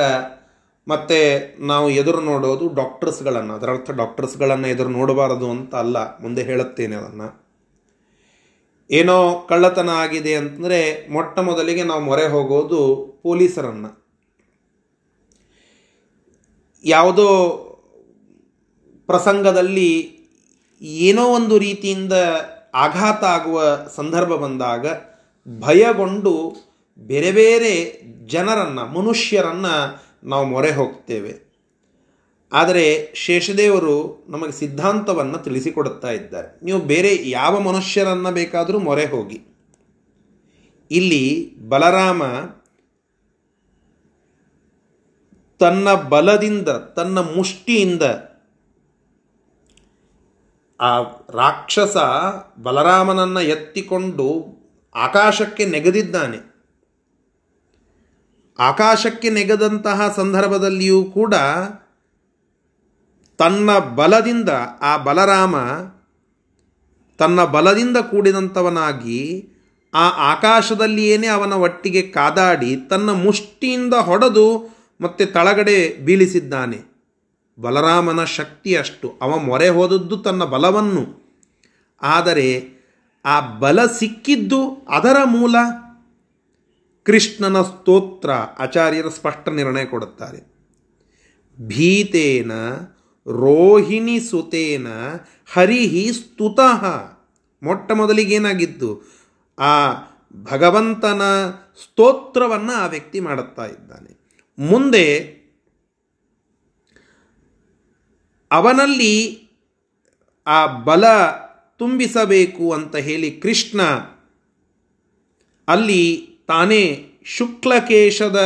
ಮತ್ತೆ 0.87 1.55
ನಾವು 1.59 1.89
ಎದುರು 1.89 2.21
ನೋಡೋದು 2.21 2.73
ಡಾಕ್ಟರ್ಸ್ಗಳನ್ನು 2.73 3.53
ಅದರರ್ಥ 3.53 3.91
ಡಾಕ್ಟರ್ಸ್ಗಳನ್ನು 3.91 4.67
ಎದುರು 4.67 4.89
ನೋಡಬಾರದು 4.89 5.51
ಅಂತ 5.51 5.75
ಅಲ್ಲ, 5.75 6.19
ಮುಂದೆ 6.19 6.43
ಹೇಳುತ್ತೇನೆ 6.43 6.95
ಅದನ್ನು. 6.95 7.43
ಏನೋ 8.91 9.45
ಕಳ್ಳತನ 9.49 9.89
ಆಗಿದೆ 9.89 10.35
ಅಂತಂದರೆ 10.35 11.07
ಮೊಟ್ಟ 11.11 11.39
ಮೊದಲಿಗೆ 11.39 11.83
ನಾವು 11.83 12.01
ಮೊರೆ 12.01 12.27
ಹೋಗೋದು 12.27 12.79
ಪೊಲೀಸರನ್ನು. 13.23 14.02
ಯಾವುದೋ 16.83 17.59
ಪ್ರಸಂಗದಲ್ಲಿ 19.05 20.19
ಏನೋ 20.81 21.25
ಒಂದು 21.25 21.57
ರೀತಿಯಿಂದ 21.57 22.13
ಆಘಾತ 22.73 23.23
ಆಗುವ 23.23 23.63
ಸಂದರ್ಭ 23.95 24.29
ಬಂದಾಗ 24.29 24.85
ಭಯಗೊಂಡು 25.59 26.55
ಬೇರೆ 26.97 27.31
ಬೇರೆ 27.31 28.01
ಜನರನ್ನು, 28.27 29.01
ಮನುಷ್ಯರನ್ನು 29.01 30.03
ನಾವು 30.23 30.45
ಮೊರೆ 30.45 30.71
ಹೋಗ್ತೇವೆ. 30.71 31.53
ಆದರೆ 32.53 33.13
ಶೇಷದೇವರು 33.15 34.25
ನಮಗೆ 34.29 34.51
ಸಿದ್ಧಾಂತವನ್ನು 34.51 35.37
ತಿಳಿಸಿಕೊಡುತ್ತಾ 35.37 36.11
ಇದ್ದಾರೆ. 36.11 36.65
ನೀವು 36.65 36.79
ಬೇರೆ 36.79 37.29
ಯಾವ 37.29 37.59
ಮನುಷ್ಯರನ್ನು 37.59 38.31
ಬೇಕಾದರೂ 38.31 38.79
ಮೊರೆ 38.79 39.05
ಹೋಗಿ. 39.05 39.41
ಇಲ್ಲಿ 40.91 41.55
ಬಲರಾಮ 41.69 42.23
ತನ್ನ 45.63 45.93
ಬಲದಿಂದ, 45.93 46.69
ತನ್ನ 46.69 47.19
ಮುಷ್ಟಿಯಿಂದ 47.19 48.01
ಆ 50.81 51.01
ರಾಕ್ಷಸ 51.29 51.97
ಬಲರಾಮನನ್ನು 52.63 53.41
ಎತ್ತಿಕೊಂಡು 53.41 54.27
ಆಕಾಶಕ್ಕೆ 54.95 55.65
ನೆಗೆದಿದ್ದಾನೆ. 55.65 56.53
ಆಕಾಶಕ್ಕೆ 58.59 59.29
ನೆಗೆದಂತಹ 59.29 60.13
ಸಂದರ್ಭದಲ್ಲಿಯೂ 60.15 61.03
ಕೂಡ 61.03 61.35
ತನ್ನ 63.37 63.77
ಬಲದಿಂದ 63.77 64.49
ಆ 64.81 64.97
ಬಲರಾಮ 64.97 65.55
ತನ್ನ 67.17 67.45
ಬಲದಿಂದ 67.45 67.97
ಕೂಡಿದಂಥವನಾಗಿ 67.97 69.49
ಆ 69.93 70.09
ಆಕಾಶದಲ್ಲಿಯೇನೇ 70.33 71.27
ಅವನ 71.27 71.53
ಒಟ್ಟಿಗೆ 71.53 72.01
ಕಾದಾಡಿ 72.01 72.75
ತನ್ನ 72.75 73.09
ಮುಷ್ಟಿಯಿಂದ 73.11 73.93
ಹೊಡೆದು 73.93 74.73
ಮತ್ತೆ 75.03 75.25
ತಳಗಡೆ 75.25 75.97
ಬೀಳಿಸಿದ್ದಾನೆ. 75.97 76.93
ಬಲರಾಮನ 77.61 78.23
ಶಕ್ತಿ 78.23 78.75
ಅಷ್ಟು. 78.75 79.13
ಅವ 79.21 79.37
ಮೊರೆ 79.37 79.69
ಹೋದದ್ದು 79.69 80.17
ತನ್ನ 80.17 80.43
ಬಲವನ್ನು. 80.43 81.23
ಆದರೆ 82.01 82.73
ಆ 83.25 83.39
ಬಲ 83.39 83.85
ಸಿಕ್ಕಿದ್ದು 83.85 84.85
ಅದರ 84.89 85.15
ಮೂಲ 85.25 85.55
ಕೃಷ್ಣನ 87.03 87.61
ಸ್ತೋತ್ರ 87.61 88.31
ಆಚಾರ್ಯರ 88.31 89.07
ಸ್ಪಷ್ಟ 89.07 89.49
ನಿರ್ಣಯ 89.49 89.85
ಕೊಡುತ್ತಾರೆ. 89.85 90.53
ಭೀತೇನ 91.67 92.51
ರೋಹಿಣಿ 93.27 94.19
ಸುತೇನ 94.19 94.87
ಹರಿಹಿ 95.53 96.13
ಸ್ತುತಃ. 96.13 96.85
ಮೊಟ್ಟ 97.63 97.91
ಮೊದಲಿಗೇನಾಗಿದ್ದು 97.91 99.01
ಆ 99.59 99.91
ಭಗವಂತನ 100.51 101.21
ಸ್ತೋತ್ರವನ್ನು 101.83 102.73
ಆ 102.73 102.85
ವ್ಯಕ್ತಿ 102.85 103.19
ಮಾಡುತ್ತಾ 103.19 103.65
ಇದ್ದಾನೆ. 103.65 104.22
ಮುಂದೆ 104.59 105.21
ಅವನಲ್ಲಿ 108.51 109.47
ಆ 110.47 110.65
ಬಲ 110.65 111.05
ತುಂಬಿಸಬೇಕು 111.77 112.73
ಅಂತ 112.73 112.95
ಹೇಳಿ 112.95 113.31
ಕೃಷ್ಣ 113.31 113.81
ಅಲ್ಲಿ 115.67 116.29
ತಾನೇ 116.47 117.09
ಶುಕ್ಲಕೇಶದ 117.25 118.39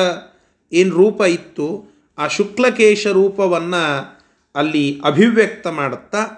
ಏನು 0.74 0.96
ರೂಪ 0.96 1.22
ಇತ್ತು, 1.22 1.98
ಆ 2.18 2.28
ಶುಕ್ಲಕೇಶ 2.28 3.08
ರೂಪವನ್ನು 3.08 4.18
ಅಲ್ಲಿ 4.56 5.02
ಅಭಿವ್ಯಕ್ತ 5.06 5.68
ಮಾಡುತ್ತಾ, 5.68 6.30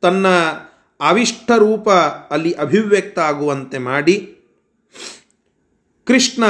ತನ್ನ 0.00 0.26
ಅವಿಷ್ಟ 1.00 1.50
ರೂಪ 1.58 1.90
ಅಲ್ಲಿ 2.30 2.52
ಅಭಿವ್ಯಕ್ತ 2.52 3.18
ಆಗುವಂತೆ 3.18 3.78
ಮಾಡಿ 3.78 4.36
ಕೃಷ್ಣ 6.06 6.44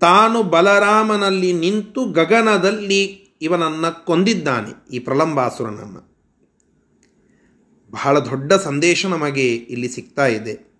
ತಾನು 0.00 0.42
ಬಲರಾಮನಲ್ಲಿ 0.42 1.52
ನಿಂತು 1.52 2.04
ಗಗನದಲ್ಲಿ 2.04 3.04
ಇವನನ್ನು 3.42 4.04
ಕೊಂದಿದ್ದಾನೆ, 4.04 4.96
ಈ 4.96 4.98
ಪ್ರಲಂಬಾಸುರನನ್ನು. 4.98 6.16
ಬಹಳ 7.90 8.18
ದೊಡ್ಡ 8.18 8.52
ಸಂದೇಶ 8.52 9.06
ನಮಗೆ 9.06 9.54
ಇಲ್ಲಿ 9.54 9.88
ಸಿಗ್ತಾ 9.88 10.26
ಇದೆ. 10.26 10.76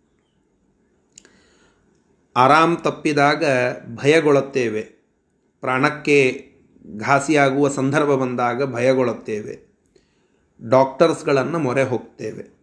ಆರಾಮ್ 2.36 2.78
ತಪ್ಪಿದಾಗ 2.84 3.44
ಭಯಗೊಳ್ಳುತ್ತೇವೆ. 3.94 4.82
ಪ್ರಾಣಕ್ಕೆ 5.60 6.46
ಘಾಸಿಯಾಗುವ 6.96 7.68
ಸಂದರ್ಭ 7.68 8.08
ಬಂದಾಗ 8.08 8.72
ಭಯಗೊಳ್ಳುತ್ತೇವೆ. 8.72 9.66
ಡಾಕ್ಟರ್ಸ್ಗಳನ್ನು 10.68 11.58
ಮೊರೆ 11.58 11.82
ಹೋಗ್ತೇವೆ. 11.82 12.56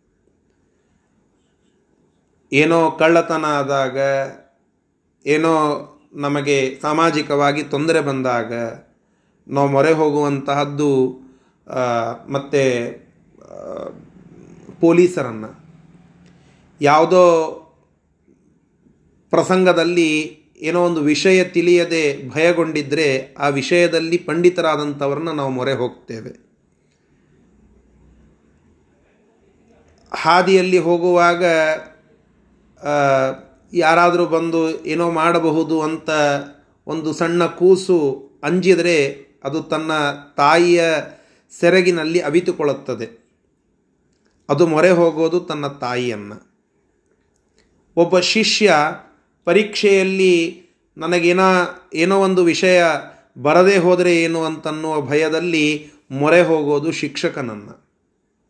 ಏನೋ 2.54 2.92
ಕಳ್ಳತನ 2.92 3.46
ಆದಾಗ, 3.46 3.98
ಏನೋ 5.26 5.80
ನಮಗೆ 6.14 6.80
ಸಾಮಾಜಿಕವಾಗಿ 6.82 7.64
ತೊಂದರೆ 7.64 8.02
ಬಂದಾಗ 8.02 8.54
ನಾವು 9.48 9.68
ಮೊರೆ 9.68 9.94
ಹೋಗುವಂತಹದ್ದು 9.94 10.90
ಮತ್ತು 12.30 12.64
ಪೊಲೀಸರನ್ನು. 14.82 15.52
ಯಾವುದೋ 16.82 17.24
ಪ್ರಸಂಗದಲ್ಲಿ 19.30 20.10
ಏನೋ 20.58 20.86
ಒಂದು 20.86 21.02
ವಿಷಯ 21.02 21.44
ತಿಳಿಯದೆ 21.44 22.30
ಭಯಗೊಂಡಿದ್ದರೆ 22.30 23.34
ಆ 23.34 23.48
ವಿಷಯದಲ್ಲಿ 23.48 24.18
ಪಂಡಿತರಾದಂಥವ್ರನ್ನ 24.18 25.30
ನಾವು 25.30 25.50
ಮೊರೆ 25.50 25.74
ಹೋಗ್ತೇವೆ. 25.74 26.32
ಹಾದಿಯಲ್ಲಿ 30.12 30.78
ಹೋಗುವಾಗ 30.78 31.44
ಯಾರಾದರೂ 33.74 34.26
ಬಂದು 34.26 34.86
ಏನೋ 34.86 35.12
ಮಾಡಬಹುದು 35.12 35.82
ಅಂತ 35.82 36.10
ಒಂದು 36.88 37.14
ಸಣ್ಣ 37.14 37.46
ಕೂಸು 37.46 38.30
ಅಂಜಿದರೆ 38.44 39.26
ಅದು 39.44 39.64
ತನ್ನ 39.64 39.92
ತಾಯಿಯ 40.38 40.84
ಸೆರಗಿನಲ್ಲಿ 41.60 42.20
ಅವಿತುಕೊಳ್ಳುತ್ತದೆ. 42.20 43.24
ಅದು 44.50 44.68
ಮೊರೆ 44.68 44.90
ಹೋಗೋದು 44.90 45.40
ತನ್ನ 45.40 45.68
ತಾಯಿಯನ್ನು. 45.68 46.54
ಒಬ್ಬ 47.96 48.20
ಶಿಷ್ಯ 48.20 48.74
ಪರೀಕ್ಷೆಯಲ್ಲಿ 49.46 50.64
ನನಗೇನ 50.98 51.40
ಏನೋ 51.94 52.20
ಒಂದು 52.20 52.44
ವಿಷಯ 52.44 52.84
ಬರದೇ 53.42 53.78
ಹೋದರೆ 53.78 54.24
ಏನು 54.24 54.44
ಅಂತನ್ನುವ 54.44 55.02
ಭಯದಲ್ಲಿ 55.02 55.92
ಮೊರೆ 56.12 56.42
ಹೋಗೋದು 56.42 56.92
ಶಿಕ್ಷಕನನ್ನು, 56.92 57.90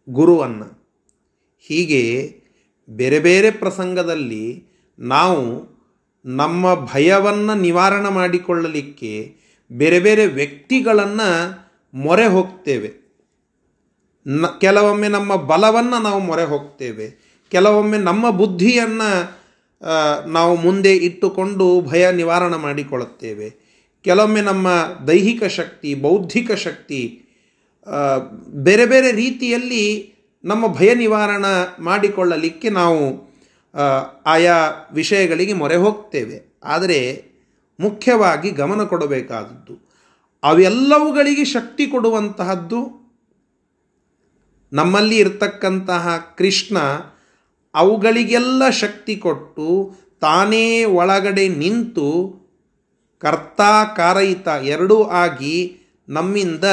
ಗುರುವನ್ನು. 0.09 0.83
ಹೀಗೆ 1.59 2.35
ಬೇರೆ 2.89 3.19
ಬೇರೆ 3.19 3.51
ಪ್ರಸಂಗದಲ್ಲಿ 3.51 4.72
ನಾವು 4.99 5.73
ನಮ್ಮ 6.25 6.85
ಭಯವನ್ನು 6.85 7.55
ನಿವಾರಣೆ 7.55 8.09
ಮಾಡಿಕೊಳ್ಳಲಿಕ್ಕೆ 8.09 9.35
ಬೇರೆ 9.71 9.99
ಬೇರೆ 9.99 10.25
ವ್ಯಕ್ತಿಗಳನ್ನು 10.25 11.63
ಮೊರೆ 11.93 12.25
ಹೋಗ್ತೇವೆ. 12.25 12.91
ನ, 14.27 14.45
ಕೆಲವೊಮ್ಮೆ 14.61 15.07
ನಮ್ಮ 15.07 15.35
ಬಲವನ್ನು 15.35 16.01
ನಾವು 16.01 16.19
ಮೊರೆ 16.19 16.43
ಹೋಗ್ತೇವೆ. 16.43 17.33
ಕೆಲವೊಮ್ಮೆ 17.49 17.97
ನಮ್ಮ 17.97 18.29
ಬುದ್ಧಿಯನ್ನು 18.29 19.43
ನಾವು 20.29 20.55
ಮುಂದೆ 20.55 20.95
ಇಟ್ಟುಕೊಂಡು 20.95 21.81
ಭಯ 21.81 22.11
ನಿವಾರಣೆ 22.11 22.57
ಮಾಡಿಕೊಳ್ಳುತ್ತೇವೆ. 22.57 23.49
ಕೆಲವೊಮ್ಮೆ 24.01 24.41
ನಮ್ಮ 24.41 24.67
ದೈಹಿಕ 25.07 25.43
ಶಕ್ತಿ, 25.43 25.95
ಬೌದ್ಧಿಕ 25.95 26.51
ಶಕ್ತಿ 26.51 27.19
ಬೇರೆ 28.47 28.85
ಬೇರೆ 28.85 29.11
ರೀತಿಯಲ್ಲಿ 29.11 30.13
ನಮ್ಮ 30.43 30.67
ಭಯ 30.67 30.93
ನಿವಾರಣ 30.93 31.45
ಮಾಡಿಕೊಳ್ಳಲಿಕ್ಕೆ 31.79 32.69
ನಾವು 32.69 33.32
ಆಯಾ 34.25 34.57
ವಿಷಯಗಳಿಗೆ 34.93 35.53
ಮೊರೆ 35.53 35.75
ಹೋಗ್ತೇವೆ. 35.75 36.59
ಆದರೆ 36.63 36.99
ಮುಖ್ಯವಾಗಿ 37.79 38.49
ಗಮನ 38.51 38.83
ಕೊಡಬೇಕಾದದ್ದು, 38.83 39.73
ಅವೆಲ್ಲವುಗಳಿಗೆ 40.43 41.45
ಶಕ್ತಿ 41.45 41.87
ಕೊಡುವಂತಹದ್ದು 41.87 42.81
ನಮ್ಮಲ್ಲಿ 44.73 45.17
ಇರತಕ್ಕಂತಹ 45.17 46.33
ಕೃಷ್ಣ 46.37 46.77
ಅವುಗಳಿಗೆಲ್ಲ 47.73 48.69
ಶಕ್ತಿ 48.69 49.15
ಕೊಟ್ಟು 49.15 49.67
ತಾನೇ 50.21 50.83
ಒಳಗಡೆ 50.83 51.47
ನಿಂತು 51.47 52.09
ಕರ್ತಾ 53.19 53.83
ಕಾರಯಿತ 53.97 54.47
ಎರಡೂ 54.47 55.03
ಆಗಿ 55.03 55.55
ನಮ್ಮಿಂದ 56.09 56.63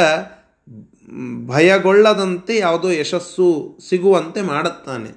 ಭಯಗೊಳ್ಳದಂತೆ 1.47 2.57
ಯಾವುದೋ 2.57 2.89
ಯಶಸ್ಸು 2.91 3.79
ಸಿಗುವಂತೆ 3.89 4.41
ಮಾಡುತ್ತಾನೆ. 4.43 5.11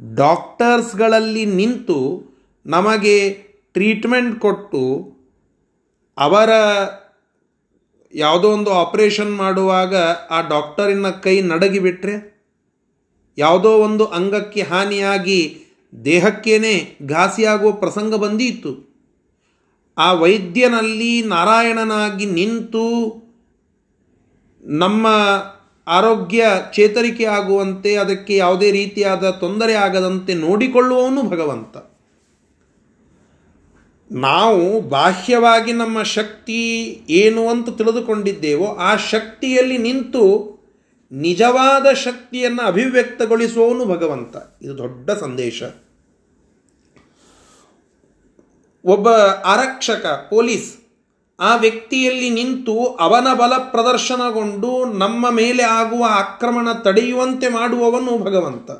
ಡಾಕ್ಟರ್ಸ್ಗಳಲ್ಲಿ 0.00 1.44
ನಿಂತು 1.54 1.98
ನಮಗೆ 2.66 3.16
ಟ್ರೀಟ್ಮೆಂಟ್ 3.74 4.40
ಕೊಟ್ಟು 4.40 4.82
ಅವರ 6.18 6.50
ಯಾವುದೋ 8.14 8.48
ಒಂದು 8.48 8.70
ಆಪರೇಷನ್ 8.72 9.32
ಮಾಡುವಾಗ 9.36 9.94
ಆ 10.30 10.40
ಡಾಕ್ಟರಿನ 10.48 11.10
ಕೈ 11.22 11.40
ನಡಗಿಬಿಟ್ರೆ 11.42 12.14
ಯಾವುದೋ 13.38 13.70
ಒಂದು 13.78 14.04
ಅಂಗಕ್ಕೆ 14.04 14.62
ಹಾನಿಯಾಗಿ 14.62 15.40
ದೇಹಕ್ಕೇನೆ 16.04 16.74
ಘಾಸಿಯಾಗುವ 17.06 17.72
ಪ್ರಸಂಗ 17.72 18.14
ಬಂದಿತ್ತು 18.14 18.72
ಆ 19.96 20.12
ವೈದ್ಯನಲ್ಲಿ 20.12 21.22
ನಾರಾಯಣನಾಗಿ 21.26 22.26
ನಿಂತು 22.30 22.84
ನಮ್ಮ 24.62 25.06
ಆರೋಗ್ಯ 25.86 26.46
ಚೇತರಿಕೆ 26.72 27.24
ಆಗುವಂತೆ, 27.24 27.96
ಅದಕ್ಕೆ 27.96 28.36
ಯಾವುದೇ 28.36 28.70
ರೀತಿಯಾದ 28.70 29.30
ತೊಂದರೆ 29.30 29.74
ಆಗದಂತೆ 29.74 30.34
ನೋಡಿಕೊಳ್ಳುವವನು 30.34 31.22
ಭಗವಂತ. 31.22 31.76
ನಾವು 34.12 34.80
ಬಾಹ್ಯವಾಗಿ 34.80 35.72
ನಮ್ಮ 35.72 36.02
ಶಕ್ತಿ 36.02 36.90
ಏನು 37.10 37.48
ಅಂತ 37.48 37.68
ತಿಳಿದುಕೊಂಡಿದ್ದೇವೋ, 37.68 38.66
ಆ 38.66 38.96
ಶಕ್ತಿಯಲ್ಲಿ 38.96 39.78
ನಿಂತು 39.78 40.54
ನಿಜವಾದ 41.12 41.92
ಶಕ್ತಿಯನ್ನು 41.92 42.66
ಅಭಿವ್ಯಕ್ತಗೊಳಿಸುವವನು 42.66 43.84
ಭಗವಂತ. 43.84 44.36
ಇದು 44.62 44.78
ದೊಡ್ಡ 44.78 45.10
ಸಂದೇಶ. 45.10 45.62
ಒಬ್ಬ 48.84 49.08
ಆರಕ್ಷಕ, 49.44 50.26
ಪೊಲೀಸ್ 50.30 50.83
ಆ 51.40 51.56
ವ್ಯಕ್ತಿಯಲ್ಲಿ 51.56 52.30
ನಿಂತು 52.30 52.84
ಅವನ 52.84 53.26
ಬಲ 53.34 53.52
ಪ್ರದರ್ಶನಗೊಂಡು 53.58 54.84
ನಮ್ಮ 54.84 55.30
ಮೇಲೆ 55.30 55.62
ಆಗುವ 55.62 56.04
ಆಕ್ರಮಣ 56.10 56.72
ತಡೆಯುವಂತೆ 56.72 57.48
ಮಾಡುವವನು 57.48 58.18
ಭಗವಂತ. 58.18 58.70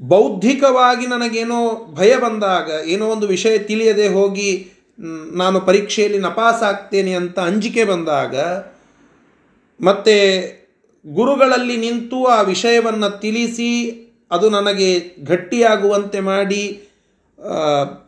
ಬೌದ್ಧಿಕವಾಗಿ 0.00 1.06
ನನಗೇನೋ 1.06 1.94
ಭಯ 1.94 2.16
ಬಂದಾಗ, 2.16 2.86
ಏನೋ 2.86 3.06
ಒಂದು 3.06 3.26
ವಿಷಯ 3.26 3.58
ತಿಳಿಯದೆ 3.58 4.08
ಹೋಗಿ 4.08 4.70
ನಾನು 5.32 5.60
ಪರೀಕ್ಷೆಯಲ್ಲಿ 5.60 6.18
ನಪಾಸಾಗ್ತೇನೆ 6.18 7.12
ಅಂತ 7.12 7.38
ಅಂಜಿಕೆ 7.38 7.84
ಬಂದಾಗ, 7.84 8.36
ಮತ್ತೆ 9.80 10.16
ಗುರುಗಳಲ್ಲಿ 11.06 11.76
ನಿಂತು 11.76 12.24
ಆ 12.24 12.40
ವಿಷಯವನ್ನು 12.42 13.20
ತಿಳಿಸಿ, 13.20 13.70
ಅದು 14.30 14.50
ನನಗೆ 14.50 15.16
ಗಟ್ಟಿಯಾಗುವಂತೆ 15.24 16.20
ಮಾಡಿ 16.20 16.82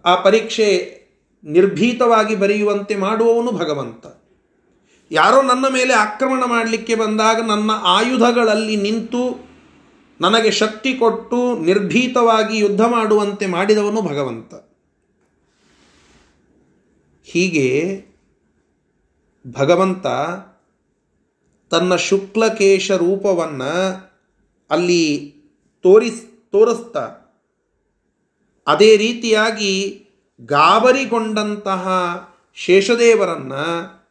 ಆ 0.04 0.14
ಪರೀಕ್ಷೆ 0.14 1.01
ನಿರ್ಭೀತವಾಗಿ 1.44 2.36
ಬರೆಯುವಂತೆ 2.36 2.96
ಮಾಡುವವನು 2.96 3.52
ಭಗವಂತ. 3.52 4.06
ಯಾರೋ 5.10 5.42
ನನ್ನ 5.42 5.64
ಮೇಲೆ 5.68 5.94
ಆಕ್ರಮಣ 5.94 6.44
ಮಾಡಲಿಕ್ಕೆ 6.44 6.94
ಬಂದಾಗ 6.94 7.46
ನನ್ನ 7.46 7.70
ಆಯುಧಗಳಲ್ಲಿ 7.82 8.76
ನಿಂತು 8.76 9.52
ನನಗೆ 10.20 10.50
ಶಕ್ತಿ 10.50 10.94
ಕೊಟ್ಟು 10.94 11.58
ನಿರ್ಭೀತವಾಗಿ 11.58 12.58
ಯುದ್ಧ 12.58 12.80
ಮಾಡುವಂತೆ 12.80 13.46
ಮಾಡಿದವನು 13.46 14.02
ಭಗವಂತ. 14.02 14.54
ಹೀಗೆ 17.24 18.04
ಭಗವಂತ 19.58 20.06
ತನ್ನ 21.70 21.96
ಶುಕ್ಲಕೇಶ 21.96 22.90
ರೂಪವನ್ನು 22.90 24.12
ಅಲ್ಲಿ 24.70 25.34
ತೋರಿಸ್, 25.82 26.22
ತೋರಿಸ್ತಾ, 26.52 27.16
ಅದೇ 28.66 28.96
ರೀತಿಯಾಗಿ 28.96 30.01
ಗಾಬರಿಗೊಂಡಂತಹ 30.46 31.88
ಶೇಷದೇವರನ್ನು 32.54 34.02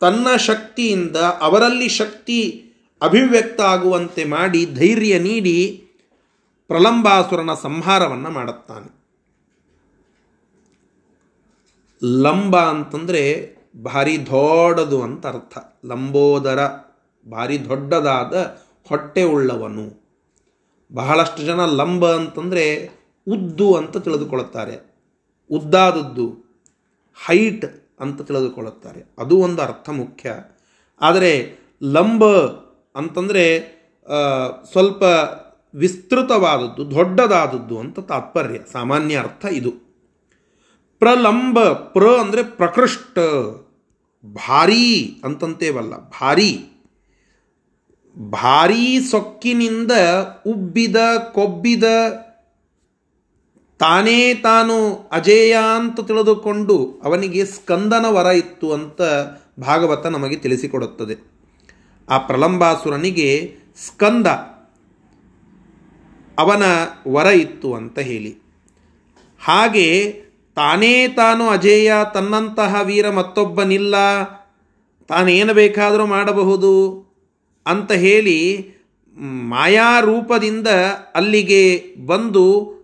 ತನ್ನ 0.00 0.36
ಶಕ್ತಿಯಿಂದ, 0.36 1.16
ಅವರಲ್ಲಿ 1.16 1.88
ಶಕ್ತಿ 1.88 2.70
ಅಭಿವ್ಯಕ್ತ 3.02 3.60
ಆಗುವಂತೆ 3.60 4.24
ಮಾಡಿ 4.24 4.66
ಧೈರ್ಯ 4.66 5.18
ನೀಡಿ 5.18 5.88
ಪ್ರಲಂಬಾಸುರನ 6.68 7.54
ಸಂಹಾರವನ್ನು 7.54 8.30
ಮಾಡುತ್ತಾನೆ. 8.30 8.96
ಲಂಬ 12.22 12.56
ಅಂತಂದರೆ 12.56 13.56
ಭಾರಿ 13.82 14.26
ದೊಡ್ಡದು 14.26 15.02
ಅಂತ 15.02 15.26
ಅರ್ಥ. 15.26 15.58
ಲಂಬೋದರ 15.86 16.66
ಭಾರಿ 17.30 17.64
ದೊಡ್ಡದಾದ 17.64 18.60
ಹೊಟ್ಟೆ 18.88 19.22
ಉಳ್ಳವನು. 19.22 20.06
ಬಹಳಷ್ಟು 20.92 21.42
ಜನ 21.42 21.64
ಲಂಬ 21.64 22.14
ಅಂತಂದರೆ 22.14 22.90
ಉದ್ದು 23.28 23.74
ಅಂತ 23.74 23.96
ತಿಳಿದುಕೊಳ್ಳುತ್ತಾರೆ. 23.96 24.95
ಉದ್ದಾದದ್ದು, 25.50 26.26
ಹೈಟ್ 27.26 27.64
ಅಂತ 28.00 28.22
ತಿಳಿದುಕೊಳ್ಳುತ್ತಾರೆ. 28.22 29.00
ಅದು 29.18 29.34
ಒಂದು 29.38 29.62
ಅರ್ಥ 29.62 29.88
ಮುಖ್ಯ. 29.90 30.34
ಆದರೆ 31.00 31.32
ಲಂಬ 31.82 32.24
ಅಂತಂದರೆ 32.94 33.44
ಸ್ವಲ್ಪ 34.72 35.02
ವಿಸ್ತೃತವಾದದ್ದು, 35.74 36.82
ದೊಡ್ಡದಾದದ್ದು 36.90 37.78
ಅಂತ 37.78 37.98
ತಾತ್ಪರ್ಯ, 38.00 38.58
ಸಾಮಾನ್ಯ 38.72 39.18
ಅರ್ಥ 39.18 39.44
ಇದು. 39.52 39.72
ಪ್ರಲಂಬ, 41.02 41.58
ಪ್ರ 41.94 42.04
ಅಂದರೆ 42.20 42.42
ಪ್ರಕೃಷ್ಟ, 42.42 43.18
ಭಾರೀ 44.24 44.86
ಅಂತಂತೇವಲ್ಲ, 45.24 45.94
ಭಾರೀ. 46.20 46.50
ಭಾರೀ 48.16 48.84
ಸೊಕ್ಕಿನಿಂದ 49.00 49.92
ಉಬ್ಬಿದ, 50.46 50.96
ಕೊಬ್ಬಿದ 51.32 51.84
ತಾನೇ 53.78 54.34
ತಾನು 54.34 55.08
ಅಜೇಯ 55.12 55.56
ಅಂತ 55.74 56.00
ತಿಳಿದುಕೊಂಡು 56.00 57.00
ಅವನಿಗೆ 57.04 57.44
ಸ್ಕಂದನ 57.44 58.04
ವರ 58.08 58.26
ಇತ್ತು 58.26 58.72
ಅಂತ 58.72 59.02
ಭಾಗವತ 59.60 60.06
ನಮಗೆ 60.06 60.36
ತಿಳಿಸಿಕೊಡುತ್ತದೆ. 60.36 61.16
ಆ 62.08 62.18
ಪ್ರಲಂಬಾಸುರನಿಗೆ 62.18 63.56
ಸ್ಕಂದ 63.86 64.26
ಅವನ 66.38 66.62
ವರ 67.08 67.26
ಇತ್ತು 67.26 67.74
ಅಂತ 67.74 67.98
ಹೇಳಿ. 67.98 68.36
ಹಾಗೆ 69.44 70.12
ತಾನೇ 70.54 71.08
ತಾನು 71.08 71.48
ಅಜೇಯ, 71.48 71.92
ತನ್ನಂತಹ 72.14 72.80
ವೀರ 72.82 73.10
ಮತ್ತೊಬ್ಬನಿಲ್ಲ, 73.10 73.94
ತಾನೇನು 75.06 75.54
ಬೇಕಾದರೂ 75.54 76.06
ಮಾಡಬಹುದು 76.06 76.72
ಅಂತ 77.66 77.92
ಹೇಳಿ 77.92 78.70
ಮಾಯಾರೂಪದಿಂದ 79.48 80.68
ಅಲ್ಲಿಗೆ 81.14 81.84
ಬಂದು 82.06 82.75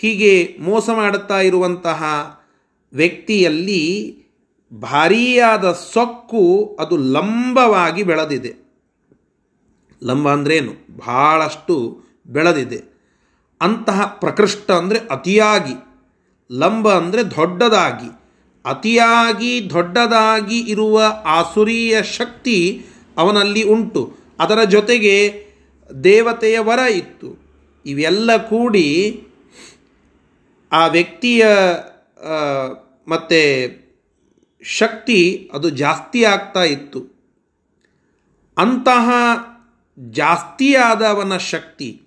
ಹೀಗೆ 0.00 0.56
ಮೋಸ 0.60 0.90
ಮಾಡುತ್ತಾ 0.90 1.40
ಇರುವಂತಹ 1.40 2.04
ವ್ಯಕ್ತಿಯಲ್ಲಿ 2.92 4.18
ಭಾರೀಯಾದ 4.74 5.72
ಸೊಕ್ಕು 5.72 6.76
ಅದು 6.80 6.96
ಲಂಬವಾಗಿ 6.96 8.02
ಬೆಳೆದಿದೆ. 8.02 8.54
ಲಂಬ 10.04 10.32
ಅಂದ್ರೇನು 10.32 10.72
ಭಾಳಷ್ಟು 11.06 12.04
ಬೆಳೆದಿದೆ. 12.26 12.82
ಅಂತಹ 13.60 14.04
ಪ್ರಕೃಷ್ಟ 14.20 14.70
ಅಂದರೆ 14.70 14.98
ಅತಿಯಾಗಿ. 14.98 15.74
ಲಂಬ 16.52 16.92
ಅಂದರೆ 16.92 17.30
ದೊಡ್ಡದಾಗಿ. 17.30 18.10
ಅತಿಯಾಗಿ 18.64 19.70
ದೊಡ್ಡದಾಗಿ 19.70 20.60
ಇರುವ 20.60 21.02
ಆಸುರಿಯ 21.24 22.02
ಶಕ್ತಿ 22.02 22.86
ಅವನಲ್ಲಿ 23.16 23.62
ಉಂಟು. 23.62 24.12
ಅದರ 24.40 24.64
ಜೊತೆಗೆ 24.64 25.46
ದೇವತೆಯ 26.04 26.58
ವರ 26.58 26.78
ಇತ್ತು. 26.78 27.38
ಇವೆಲ್ಲ 27.86 28.36
ಕೂಡಿ 28.36 29.22
ಆ 30.72 30.86
ವ್ಯಕ್ತಿಯ 30.86 31.46
ಮತ್ತು 33.08 33.40
ಶಕ್ತಿ 34.62 35.50
ಅದು 35.52 35.70
ಜಾಸ್ತಿ 35.70 36.24
ಆಗ್ತಾ 36.24 36.64
ಇತ್ತು. 36.64 37.00
ಅಂತಹ 38.58 39.10
ಜಾಸ್ತಿಯಾದ 39.98 41.02
ಅವನ 41.02 41.36
ಶಕ್ತಿ 41.36 42.02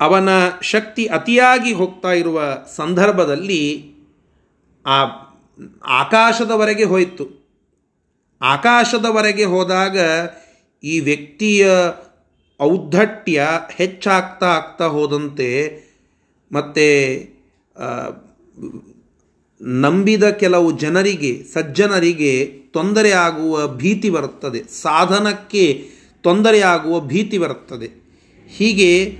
ಅವನ 0.00 0.28
ಶಕ್ತಿ 0.62 1.06
ಅತಿಯಾಗಿ 1.06 1.72
ಹೋಗ್ತಾ 1.72 2.12
ಇರುವ 2.12 2.42
ಸಂದರ್ಭದಲ್ಲಿ 2.76 3.94
ಆ 4.86 4.96
ಆಕಾಶದವರೆಗೆ 5.84 6.84
ಹೋಯಿತು. 6.84 7.40
ಆಕಾಶದವರೆಗೆ 8.42 9.44
ಹೋದಾಗ 9.44 9.98
ಈ 10.82 11.00
ವ್ಯಕ್ತಿಯ 11.00 11.70
ಔದ್ಧಟ್ಯ 12.60 13.48
ಹೆಚ್ಚಾಗ್ತಾ 13.70 14.46
ಆಗ್ತಾ 14.46 14.84
ಹೋದಂತೆ 14.84 15.89
ಮತ್ತು 16.52 16.86
ನಂಬಿದ 19.60 20.30
ಕೆಲವು 20.30 20.78
ಜನರಿಗೆ, 20.78 21.44
ಸಜ್ಜನರಿಗೆ 21.44 22.46
ತೊಂದರೆ 22.72 23.10
ಆಗುವ 23.10 23.66
ಭೀತಿ 23.66 24.10
ಬರುತ್ತದೆ. 24.10 24.62
ಸಾಧನಕ್ಕೆ 24.62 25.88
ತೊಂದರೆಯಾಗುವ 26.22 27.00
ಭೀತಿ 27.00 27.38
ಬರುತ್ತದೆ. 27.38 27.88
ಹೀಗೆ 28.46 29.18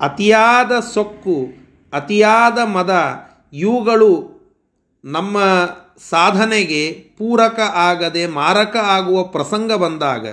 ಅತಿಯಾದ 0.00 0.72
ಸೊಕ್ಕು, 0.94 1.48
ಅತಿಯಾದ 1.92 2.58
ಮದ, 2.66 2.92
ಇವುಗಳು 3.52 4.36
ನಮ್ಮ 5.04 5.38
ಸಾಧನೆಗೆ 6.08 6.92
ಪೂರಕ 6.92 7.60
ಆಗದೆ 7.74 8.26
ಮಾರಕ 8.26 8.76
ಆಗುವ 8.76 9.22
ಪ್ರಸಂಗ 9.22 9.72
ಬಂದಾಗ, 9.72 10.26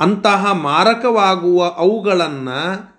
ಅಂತಹ 0.00 0.52
ಮಾರಕವಾಗುವ 0.52 1.64
ಅವುಗಳನ್ನು 1.76 2.95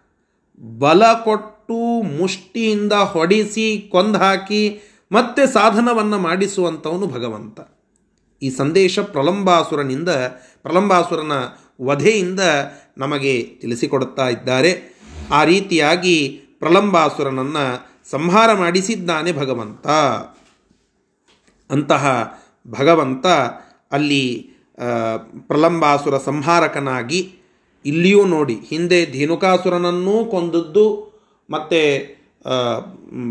ಬಲ 0.59 1.03
ಕೊಟ್ಟು 1.13 2.01
ಮುಷ್ಟಿಯಿಂದ 2.01 2.93
ಹೊಡಿಸಿ 2.93 3.89
ಕೊಂದಾಕಿ 3.91 4.79
ಮತ್ತೆ 5.11 5.47
ಸಾಧನವನ್ನು 5.47 6.19
ಮಾಡಿಸುವಂಥವನು 6.19 7.07
ಭಗವಂತ. 7.07 7.59
ಈ 8.41 8.49
ಸಂದೇಶ 8.49 8.99
ಪ್ರಲಂಬಾಸುರನಿಂದ, 8.99 10.09
ಪ್ರಲಂಬಾಸುರನ 10.61 11.31
ವಧೆಯಿಂದ 11.81 12.39
ನಮಗೆ 12.97 13.43
ತಿಳಿಸಿಕೊಡುತ್ತಾ 13.43 14.29
ಇದ್ದಾರೆ. 14.29 14.99
ಆ 15.31 15.43
ರೀತಿಯಾಗಿ 15.43 16.41
ಪ್ರಲಂಬಾಸುರನನ್ನು 16.59 17.87
ಸಂಹಾರ 18.09 18.53
ಮಾಡಿಸಿದ್ದಾನೆ 18.53 19.31
ಭಗವಂತ. 19.31 19.87
ಅಂತಹ 21.71 22.33
ಭಗವಂತ 22.67 23.27
ಅಲ್ಲಿ 23.91 24.49
ಪ್ರಲಂಬಾಸುರ 25.47 26.17
ಸಂಹಾರಕನಾಗಿ 26.17 27.37
ಇಲ್ಲಿಯೂ 27.85 28.25
ನೋಡಿ, 28.25 28.55
ಹಿಂದೆ 28.69 28.99
ಧೇನುಕಾಸುರನನ್ನೂ 29.11 30.15
ಕೊಂದದ್ದು 30.25 30.85
ಮತ್ತೆ 31.49 31.81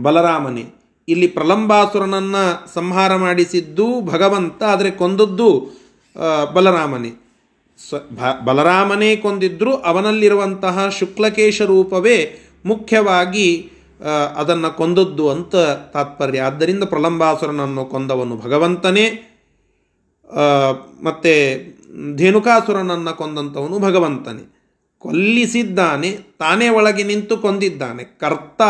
ಬಲರಾಮನೇ. 0.02 0.64
ಇಲ್ಲಿ 1.08 1.26
ಪ್ರಲಂಬಾಸುರನನ್ನು 1.28 2.44
ಸಂಹಾರ 2.74 3.12
ಮಾಡಿಸಿದ್ದು 3.16 3.86
ಭಗವಂತ, 4.02 4.60
ಆದರೆ 4.62 4.90
ಕೊಂದದ್ದು 4.90 5.48
ಬಲರಾಮನೇ. 6.54 7.12
ಸ 7.78 7.94
ಬಲರಾಮನೇ 8.44 9.10
ಕೊಂದಿದ್ರು, 9.16 9.72
ಅವನಲ್ಲಿರುವಂತಹ 9.76 10.88
ಶುಕ್ಲಕೇಶ 10.88 11.62
ರೂಪವೇ 11.62 12.18
ಮುಖ್ಯವಾಗಿ 12.64 13.48
ಅದನ್ನು 14.36 14.70
ಕೊಂದದ್ದು 14.76 15.24
ಅಂತ 15.30 15.54
ತಾತ್ಪರ್ಯ. 15.94 16.40
ಆದ್ದರಿಂದ 16.40 16.84
ಪ್ರಲಂಬಾಸುರನನ್ನು 16.84 17.84
ಕೊಂದವನು 17.84 18.36
ಭಗವಂತನೇ. 18.36 19.06
ಮತ್ತು 21.02 21.34
ಧೇನುಕಾಸುರನನ್ನು 22.16 23.16
ಕೊಂದಂಥವನು 23.16 23.78
ಭಗವಂತನೇ. 23.78 24.44
ಕೊಲ್ಲಿಸಿದ್ದಾನೆ, 24.98 26.10
ತಾನೇ 26.38 26.68
ಒಳಗೆ 26.68 27.02
ನಿಂತು 27.02 27.36
ಕೊಂದಿದ್ದಾನೆ. 27.38 28.04
ಕರ್ತ, 28.04 28.62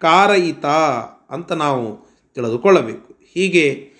ಕಾರಯಿತ 0.00 0.66
ಅಂತ 1.30 1.52
ನಾವು 1.52 2.08
ತಿಳಿದುಕೊಳ್ಳಬೇಕು. 2.34 3.14
ಹೀಗೆ 3.34 3.92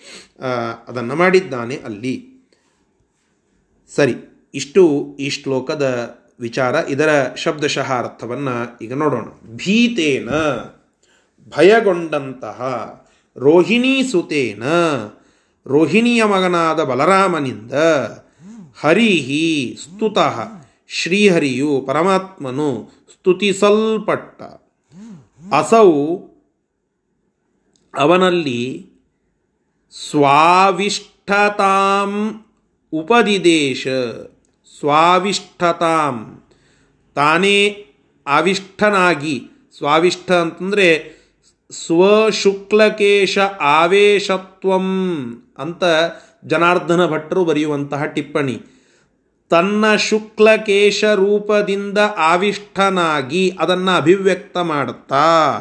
ಅದನ್ನು 0.87 1.15
ಮಾಡಿದ್ದಾನೆ 1.15 1.75
ಅಲ್ಲಿ. 1.77 2.15
ಸರಿ, 3.95 4.15
ಇಷ್ಟು 4.53 4.83
ಈ 5.19 5.29
ಶ್ಲೋಕದ 5.29 5.85
ವಿಚಾರ. 6.39 6.75
ಇದರ 6.89 7.09
ಶಬ್ದಶಃ 7.35 7.93
ಅರ್ಥವನ್ನು 7.93 8.77
ಈಗ 8.81 8.93
ನೋಡೋಣ. 8.93 9.25
ಭೀತೇನ 9.55 10.29
ಭಯಗೊಂಡಂತಹ 11.57 12.59
ರೋಹಿಣಿ 13.37 14.03
ಸುತೇನ 14.03 14.63
ರೋಹಿಣಿಯ 15.65 16.23
ಮಗನಾದ 16.23 16.83
ಬಲರಾಮನಿಂದ 16.83 17.73
ಹರಿಹಿ 18.79 19.77
ಸ್ತುತಃ. 19.81 20.47
ಶ್ರೀಹರಿಯು 20.87 21.83
ಪರಮಾತ್ಮನು 21.87 22.91
ಸ್ತುತಿಸಲ್ಪಟ್ಟ. 23.13 24.41
ಅಸೌ 25.53 26.17
ಅವನಲ್ಲಿ 27.97 28.89
ಸ್ವಾವಿಷ್ಠತಾಂ 30.09 31.19
ಉಪದಿದೇಶ. 32.93 33.87
ಸ್ವಾವಿಷ್ಠತಾಂ. 34.79 36.43
ತಾನೇ 37.15 37.85
ಆವಿಷ್ಠನಾಗಿ 38.27 39.41
ಸ್ವಾವಿಷ್ಠ 39.77 40.31
ಅಂತಂದರೆ 40.31 41.19
ಸ್ವಶುಕ್ಲಕೇಶ 41.71 43.37
ಆವೇಶತ್ವಂ 43.61 44.87
ಅಂತ 45.57 45.83
ಜನಾರ್ದನ 46.45 47.07
ಭಟ್ಟರು 47.07 47.45
ಬರೆಯುವಂತಹ 47.45 48.05
ಟಿಪ್ಪಣಿ. 48.05 48.61
ತನ್ನ 49.49 49.95
ಶುಕ್ಲಕೇಶ 49.95 51.03
ರೂಪದಿಂದ 51.03 51.97
ಆವಿಷ್ಟನಾಗಿ 52.17 53.57
ಅದನ್ನು 53.59 53.91
ಅಭಿವ್ಯಕ್ತ 53.91 54.57
ಮಾಡುತ್ತಾ 54.57 55.59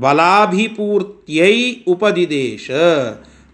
ಬಲಾಭಿಪೂರ್ತಿಯೈ 0.00 1.84
ಉಪದಿದೇಶ, 1.86 2.70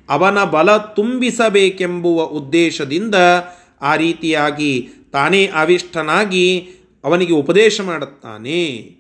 ಅವನ 0.09 0.45
ಬಲ 0.45 0.77
ತುಂಬಿಸಬೇಕೆಂಬುವ 0.77 2.23
ಉದ್ದೇಶದಿಂದ 2.23 3.15
ಆ 3.83 3.97
ರೀತಿಯಾಗಿ 3.97 4.89
ತಾನೇ 5.13 5.47
ಆವಿಷ್ಠನಾಗಿ 5.47 6.71
ಅವನಿಗೆ 7.05 7.33
ಉಪದೇಶ 7.33 7.81
ಮಾಡುತ್ತಾನೆ. 7.81 8.97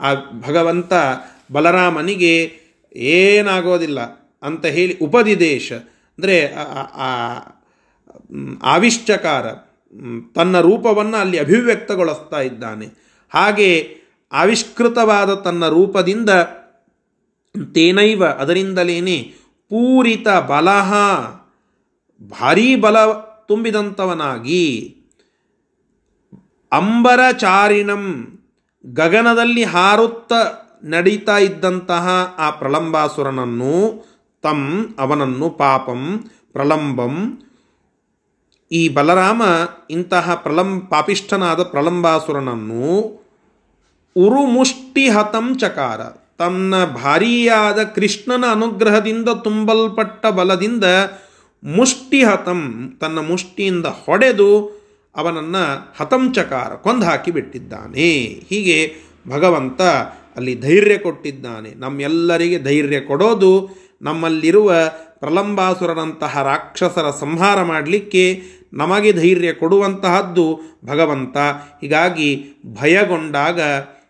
ಆ 0.00 0.14
ಭಗವಂತ 0.48 0.92
ಬಲರಾಮನಿಗೆ 1.52 2.58
ಏನಾಗೋದಿಲ್ಲ 2.96 4.00
ಅಂತ 4.42 4.66
ಹೇಳಿ 4.66 4.98
ಉಪದಿದೇಶ 4.98 5.72
ಅಂದರೆ 6.18 6.36
ಆವಿಷ್ಟಕಾರ 8.62 9.46
ತನ್ನ 10.34 10.60
ರೂಪವನ್ನು 10.60 11.16
ಅಲ್ಲಿ 11.16 11.38
ಅಭಿವ್ಯಕ್ತಗೊಳಿಸ್ತಾ 11.38 12.40
ಇದ್ದಾನೆ. 12.40 12.86
ಹಾಗೆ 13.34 13.70
ಆವಿಷ್ಕೃತವಾದ 14.32 15.34
ತನ್ನ 15.34 15.68
ರೂಪದಿಂದ 15.68 16.30
ತೇನೈವ 17.74 18.24
ಅದರಿಂದಲೇನೆ 18.26 19.18
ಪೂರಿತ 19.70 20.28
ಬಲಹ, 20.28 20.92
ಭಾರೀ 22.20 22.76
ಬಲ 22.76 22.96
ತುಂಬಿದಂಥವನಾಗಿ 23.48 24.96
ಅಂಬರಚಾರಿಣಂ 26.72 28.04
ಗಗನದಲ್ಲಿ 28.86 29.64
ಹಾರುತ್ತ 29.64 30.32
ನಡೀತಾ 30.84 31.38
ಇದ್ದಂತಹ 31.38 32.34
ಆ 32.38 32.50
ಪ್ರಲಂಬಾಸುರನನ್ನು 32.50 33.74
ತಂ 34.44 34.60
ಅವನನ್ನು 34.98 35.50
ಪಾಪಂ, 35.50 36.02
ಪ್ರಲಂಬಂ. 36.52 37.38
ಈ 38.72 38.88
ಬಲರಾಮ 38.88 39.42
ಇಂತಹ 39.90 40.34
ಪ್ರಲಂ, 40.34 40.80
ಪಾಪಿಷ್ಠನಾದ 40.80 41.62
ಪ್ರಲಂಬಾಸುರನನ್ನು 41.62 42.86
ಉರುಮುಷ್ಟಿಹತಂ 44.16 45.58
ಚಕಾರ. 45.58 46.00
ತನ್ನ 46.38 46.84
ಭಾರಿಯಾದ 46.84 47.82
ಕೃಷ್ಣನ 47.82 48.44
ಅನುಗ್ರಹದಿಂದ 48.50 49.28
ತುಂಬಲ್ಪಟ್ಟ 49.28 50.26
ಬಲದಿಂದ 50.26 50.84
ಮುಷ್ಟಿಹತಂ, 51.64 52.92
ತನ್ನ 53.00 53.18
ಮುಷ್ಟಿಯಿಂದ 53.18 53.86
ಹೊಡೆದು 53.86 54.50
ಅವನನ್ನು 55.16 55.64
ಹತಂಚಕಾರ 56.00 56.74
ಕೊಂದು 56.74 57.06
ಹಾಕಿಬಿಟ್ಟಿದ್ದಾನೆ 57.06 58.10
ಹೀಗೆ 58.48 58.94
ಭಗವಂತ 59.28 59.82
ಅಲ್ಲಿ 60.36 60.60
ಧೈರ್ಯ 60.60 60.98
ಕೊಟ್ಟಿದ್ದಾನೆ. 60.98 61.74
ನಮ್ಮೆಲ್ಲರಿಗೆ 61.74 62.58
ಧೈರ್ಯ 62.58 63.00
ಕೊಡೋದು 63.00 63.83
ನಮ್ಮಲ್ಲಿರುವ 64.02 64.74
ಪ್ರಲಂಬಾಸುರನಂತಹ 65.18 66.42
ರಾಕ್ಷಸರ 66.42 67.10
ಸಂಹಾರ 67.10 67.62
ಮಾಡಲಿಕ್ಕೆ 67.62 68.42
ನಮಗೆ 68.72 69.12
ಧೈರ್ಯ 69.12 69.52
ಕೊಡುವಂತಹದ್ದು 69.52 70.60
ಭಗವಂತ. 70.84 71.36
ಹೀಗಾಗಿ 71.80 72.46
ಭಯಗೊಂಡಾಗ 72.80 73.60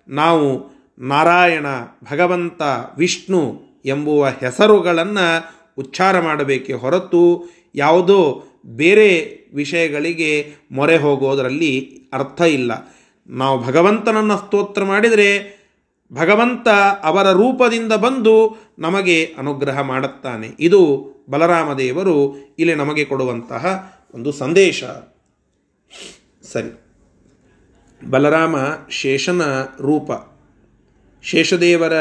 ನಾವು 0.09 0.75
ನಾರಾಯಣ, 0.99 1.67
ಭಗವಂತ, 2.11 2.63
ವಿಷ್ಣು 2.99 3.61
ಎಂಬುವ 3.85 4.27
ಹೆಸರುಗಳನ್ನು 4.27 5.55
ಉಚ್ಚಾರ 5.79 6.21
ಮಾಡಬೇಕೆ 6.21 6.73
ಹೊರತು 6.73 7.55
ಯಾವುದೋ 7.75 8.45
ಬೇರೆ 8.67 9.39
ವಿಷಯಗಳಿಗೆ 9.55 10.47
ಮೊರೆ 10.73 10.97
ಹೋಗೋದರಲ್ಲಿ 10.97 11.91
ಅರ್ಥ 12.13 12.41
ಇಲ್ಲ. 12.41 12.95
ನಾವು 13.27 13.65
ಭಗವಂತನನ್ನು 13.65 14.37
ಸ್ತೋತ್ರ 14.37 14.85
ಮಾಡಿದರೆ 14.85 15.64
ಭಗವಂತ 16.13 16.69
ಅವರ 17.03 17.31
ರೂಪದಿಂದ 17.31 17.93
ಬಂದು 17.93 18.57
ನಮಗೆ 18.79 19.35
ಅನುಗ್ರಹ 19.39 19.81
ಮಾಡುತ್ತಾನೆ. 19.81 20.51
ಇದು 20.61 21.11
ಬಲರಾಮದೇವರು 21.31 22.37
ಇಲ್ಲಿ 22.59 22.75
ನಮಗೆ 22.75 23.05
ಕೊಡುವಂತಹ 23.05 23.93
ಒಂದು 24.15 24.33
ಸಂದೇಶ. 24.33 24.85
ಸರಿ. 26.53 26.81
ಬಲರಾಮ 28.11 28.57
ಶೇಷನ 28.91 29.43
ರೂಪ. 29.81 30.11
ಶೇಷದೇವರ 31.23 31.93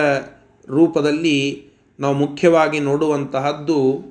ರೂಪದಲ್ಲಿ 0.68 1.68
ನಾವು 2.00 2.16
ಮುಖ್ಯವಾಗಿ 2.16 2.80
ನೋಡುವಂತಹದ್ದು 2.80 4.04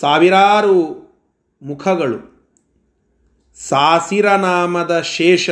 ಸಾವಿರಾರು 0.00 1.10
ಮುಖಗಳು. 1.62 2.30
ಸಾಸಿರನಾಮದ 3.68 5.00
ಶೇಷ 5.00 5.50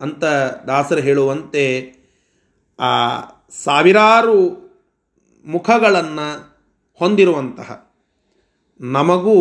ಅಂತ 0.00 0.24
ದಾಸರು 0.66 1.00
ಹೇಳುವಂತೆ 1.00 1.94
ಆ 2.78 3.20
ಸಾವಿರಾರು 3.50 4.64
ಮುಖಗಳನ್ನು 5.44 6.54
ಹೊಂದಿರುವಂತಹ 6.92 7.96
ನಮಗೂ 8.80 9.36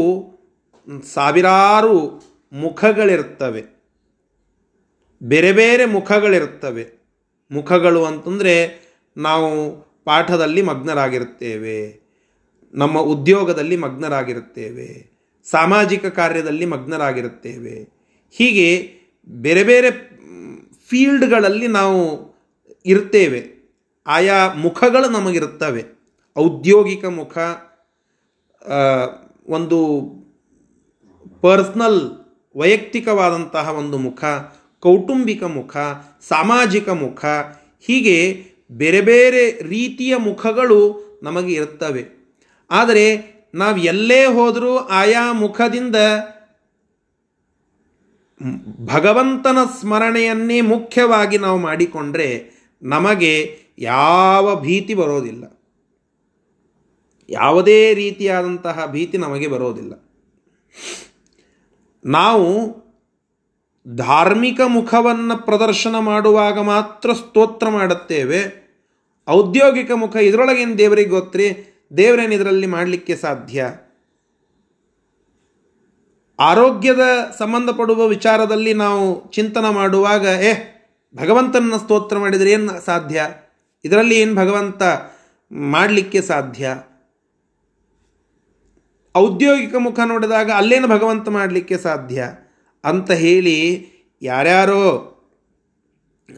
ಸಾವಿರಾರು 1.04 2.24
ಮುಖಗಳಿರ್ತವೆ. 2.54 3.64
ಬೇರೆ 5.24 5.52
ಬೇರೆ 5.52 5.86
ಮುಖಗಳಿರ್ತವೆ. 5.86 7.04
ಮುಖಗಳು 7.52 8.06
ಅಂತಂದರೆ 8.06 8.84
ನಾವು 9.18 9.82
ಪಾಠದಲ್ಲಿ 10.06 10.62
ಮಗ್ನರಾಗಿರುತ್ತೇವೆ 10.62 12.04
ನಮ್ಮ 12.74 13.00
ಉದ್ಯೋಗದಲ್ಲಿ 13.00 13.78
ಮಗ್ನರಾಗಿರುತ್ತೇವೆ 13.78 15.14
ಸಾಮಾಜಿಕ 15.52 16.06
ಕಾರ್ಯದಲ್ಲಿ 16.06 16.66
ಮಗ್ನರಾಗಿರುತ್ತೇವೆ 16.66 17.90
ಹೀಗೆ 18.32 18.94
ಬೇರೆ 19.28 19.64
ಬೇರೆ 19.64 19.92
ಫೀಲ್ಡ್ಗಳಲ್ಲಿ 20.90 21.68
ನಾವು 21.68 22.33
ಇರ್ತೇವೆ. 22.86 23.42
ಆಯಾ 24.08 24.54
ಮುಖಗಳು 24.54 25.10
ನಮಗಿರುತ್ತವೆ. 25.10 25.84
ಔದ್ಯೋಗಿಕ 26.38 27.06
ಮುಖ 27.06 27.38
ಒಂದು 29.48 29.80
ಪರ್ಸ್ನಲ್, 31.42 32.02
ವೈಯಕ್ತಿಕವಾದಂತಹ 32.56 33.70
ಒಂದು 33.70 33.98
ಮುಖ, 33.98 34.24
ಕೌಟುಂಬಿಕ 34.80 35.44
ಮುಖ, 35.44 35.78
ಸಾಮಾಜಿಕ 36.22 36.90
ಮುಖ, 36.90 37.26
ಹೀಗೆ 37.82 38.46
ಬೇರೆ 38.72 39.02
ಬೇರೆ 39.02 39.62
ರೀತಿಯ 39.62 40.18
ಮುಖಗಳು 40.18 40.80
ನಮಗೆ 41.24 41.54
ಇರ್ತವೆ 41.54 42.04
ಆದರೆ 42.72 43.06
ನಾವು 43.54 43.78
ಎಲ್ಲೇ 43.78 44.26
ಹೋದರೂ 44.26 44.78
ಆಯಾ 44.78 45.32
ಮುಖದಿಂದ 45.34 45.96
ಭಗವಂತನ 48.86 49.58
ಸ್ಮರಣೆಯನ್ನೇ 49.80 50.62
ಮುಖ್ಯವಾಗಿ 50.62 51.38
ನಾವು 51.38 51.60
ಮಾಡಿಕೊಂಡ್ರೆ 51.60 52.53
ನಮಗೆ 52.84 53.60
ಯಾವ 53.80 54.60
ಭೀತಿ 54.62 54.94
ಬರೋದಿಲ್ಲ. 54.94 55.44
ಯಾವುದೇ 57.30 57.94
ರೀತಿಯಾದಂತಹ 57.94 58.86
ಭೀತಿ 58.86 59.18
ನಮಗೆ 59.18 59.48
ಬರೋದಿಲ್ಲ. 59.48 59.94
ನಾವು 62.06 62.84
ಧಾರ್ಮಿಕ 63.96 64.62
ಮುಖವನ್ನು 64.66 65.46
ಪ್ರದರ್ಶನ 65.46 66.00
ಮಾಡುವಾಗ 66.00 66.60
ಮಾತ್ರ 66.60 67.14
ಸ್ತೋತ್ರ 67.14 67.70
ಮಾಡುತ್ತೇವೆ. 67.70 68.64
ಔದ್ಯೋಗಿಕ 69.30 69.92
ಮುಖ 69.92 70.16
ಇದರೊಳಗೇನು 70.16 70.78
ದೇವರಿಗೆ 70.78 71.10
ಗೊತ್ತ್ರಿ? 71.10 71.76
ದೇವರೇನು 71.98 72.34
ಇದರಲ್ಲಿ 72.34 72.68
ಮಾಡಲಿಕ್ಕೆ 72.68 73.16
ಸಾಧ್ಯ? 73.16 73.66
ಆರೋಗ್ಯದ 76.40 77.00
ಸಂಬಂಧಪಡುವ 77.38 78.08
ವಿಚಾರದಲ್ಲಿ 78.08 78.74
ನಾವು 78.74 79.32
ಚಿಂತನೆ 79.32 79.74
ಮಾಡುವಾಗ, 79.74 80.22
ಏ 80.22 80.73
ಭಗವಂತನ 81.16 81.74
ಸ್ತೋತ್ರ 81.78 82.18
ಮಾಡಿದರೆ 82.18 82.52
ಏನು 82.52 82.86
ಸಾಧ್ಯ? 82.86 83.26
ಇದರಲ್ಲಿ 83.86 84.16
ಏನು 84.16 84.36
ಭಗವಂತ 84.36 84.84
ಮಾಡಲಿಕ್ಕೆ 85.52 86.22
ಸಾಧ್ಯ? 86.22 86.76
ಔದ್ಯೋಗಿಕ 89.18 89.76
ಮುಖ 89.76 90.00
ನೋಡಿದಾಗ 90.06 90.52
ಅಲ್ಲೇನು 90.52 90.88
ಭಗವಂತ 90.88 91.30
ಮಾಡಲಿಕ್ಕೆ 91.30 91.78
ಸಾಧ್ಯ? 91.78 92.24
ಅಂತ 92.84 93.12
ಹೇಳಿ 93.12 93.88
ಯಾರ್ಯಾರೋ 94.22 95.10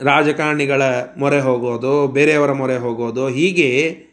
ರಾಜಕಾರಣಿಗಳ 0.02 0.82
ಮೊರೆ 1.18 1.40
ಹೋಗೋದು, 1.40 2.08
ಬೇರೆಯವರ 2.08 2.52
ಮೊರೆ 2.52 2.78
ಹೋಗೋದು, 2.78 3.28
ಹೀಗೆ 3.28 4.04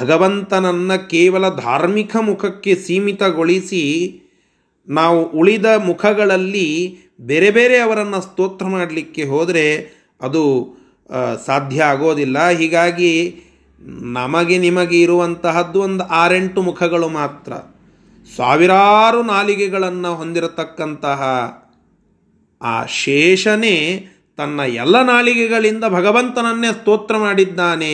ಭಗವಂತನನ್ನು 0.00 1.08
ಕೇವಲ 1.08 1.48
ಧಾರ್ಮಿಕ 1.48 2.16
ಮುಖಕ್ಕೆ 2.16 2.74
ಸೀಮಿತಗೊಳಿಸಿ 2.74 3.84
ನಾವು 4.88 5.24
ಉಳಿದ 5.24 5.66
ಮುಖಗಳಲ್ಲಿ 5.66 6.98
ಬೇರೆ 7.20 7.50
ಬೇರೆ 7.50 7.78
ಅವರನ್ನು 7.78 8.20
ಸ್ತೋತ್ರ 8.20 8.66
ಮಾಡಲಿಕ್ಕೆ 8.66 9.24
ಹೋದರೆ 9.24 9.64
ಅದು 10.20 10.42
ಸಾಧ್ಯ 11.46 11.82
ಆಗೋದಿಲ್ಲ. 11.82 12.48
ಹೀಗಾಗಿ 12.48 13.12
ನಮಗೆ 14.12 14.58
ನಿಮಗೆ 14.58 15.02
ಇರುವಂತಹದ್ದು 15.02 15.82
ಒಂದು 15.82 16.04
ಆರೆಂಟು 16.04 16.62
ಮುಖಗಳು 16.62 17.08
ಮಾತ್ರ. 17.08 17.52
ಸಾವಿರಾರು 18.36 19.22
ನಾಲಿಗೆಗಳನ್ನು 19.22 20.14
ಹೊಂದಿರತಕ್ಕಂತಹ 20.14 21.22
ಆ 22.62 22.84
ಶೇಷನೇ 22.86 24.06
ತನ್ನ 24.36 24.60
ಎಲ್ಲ 24.60 25.02
ನಾಲಿಗೆಗಳಿಂದ 25.02 25.84
ಭಗವಂತನನ್ನೇ 25.88 26.70
ಸ್ತೋತ್ರ 26.72 27.16
ಮಾಡಿದ್ದಾನೆ, 27.16 27.92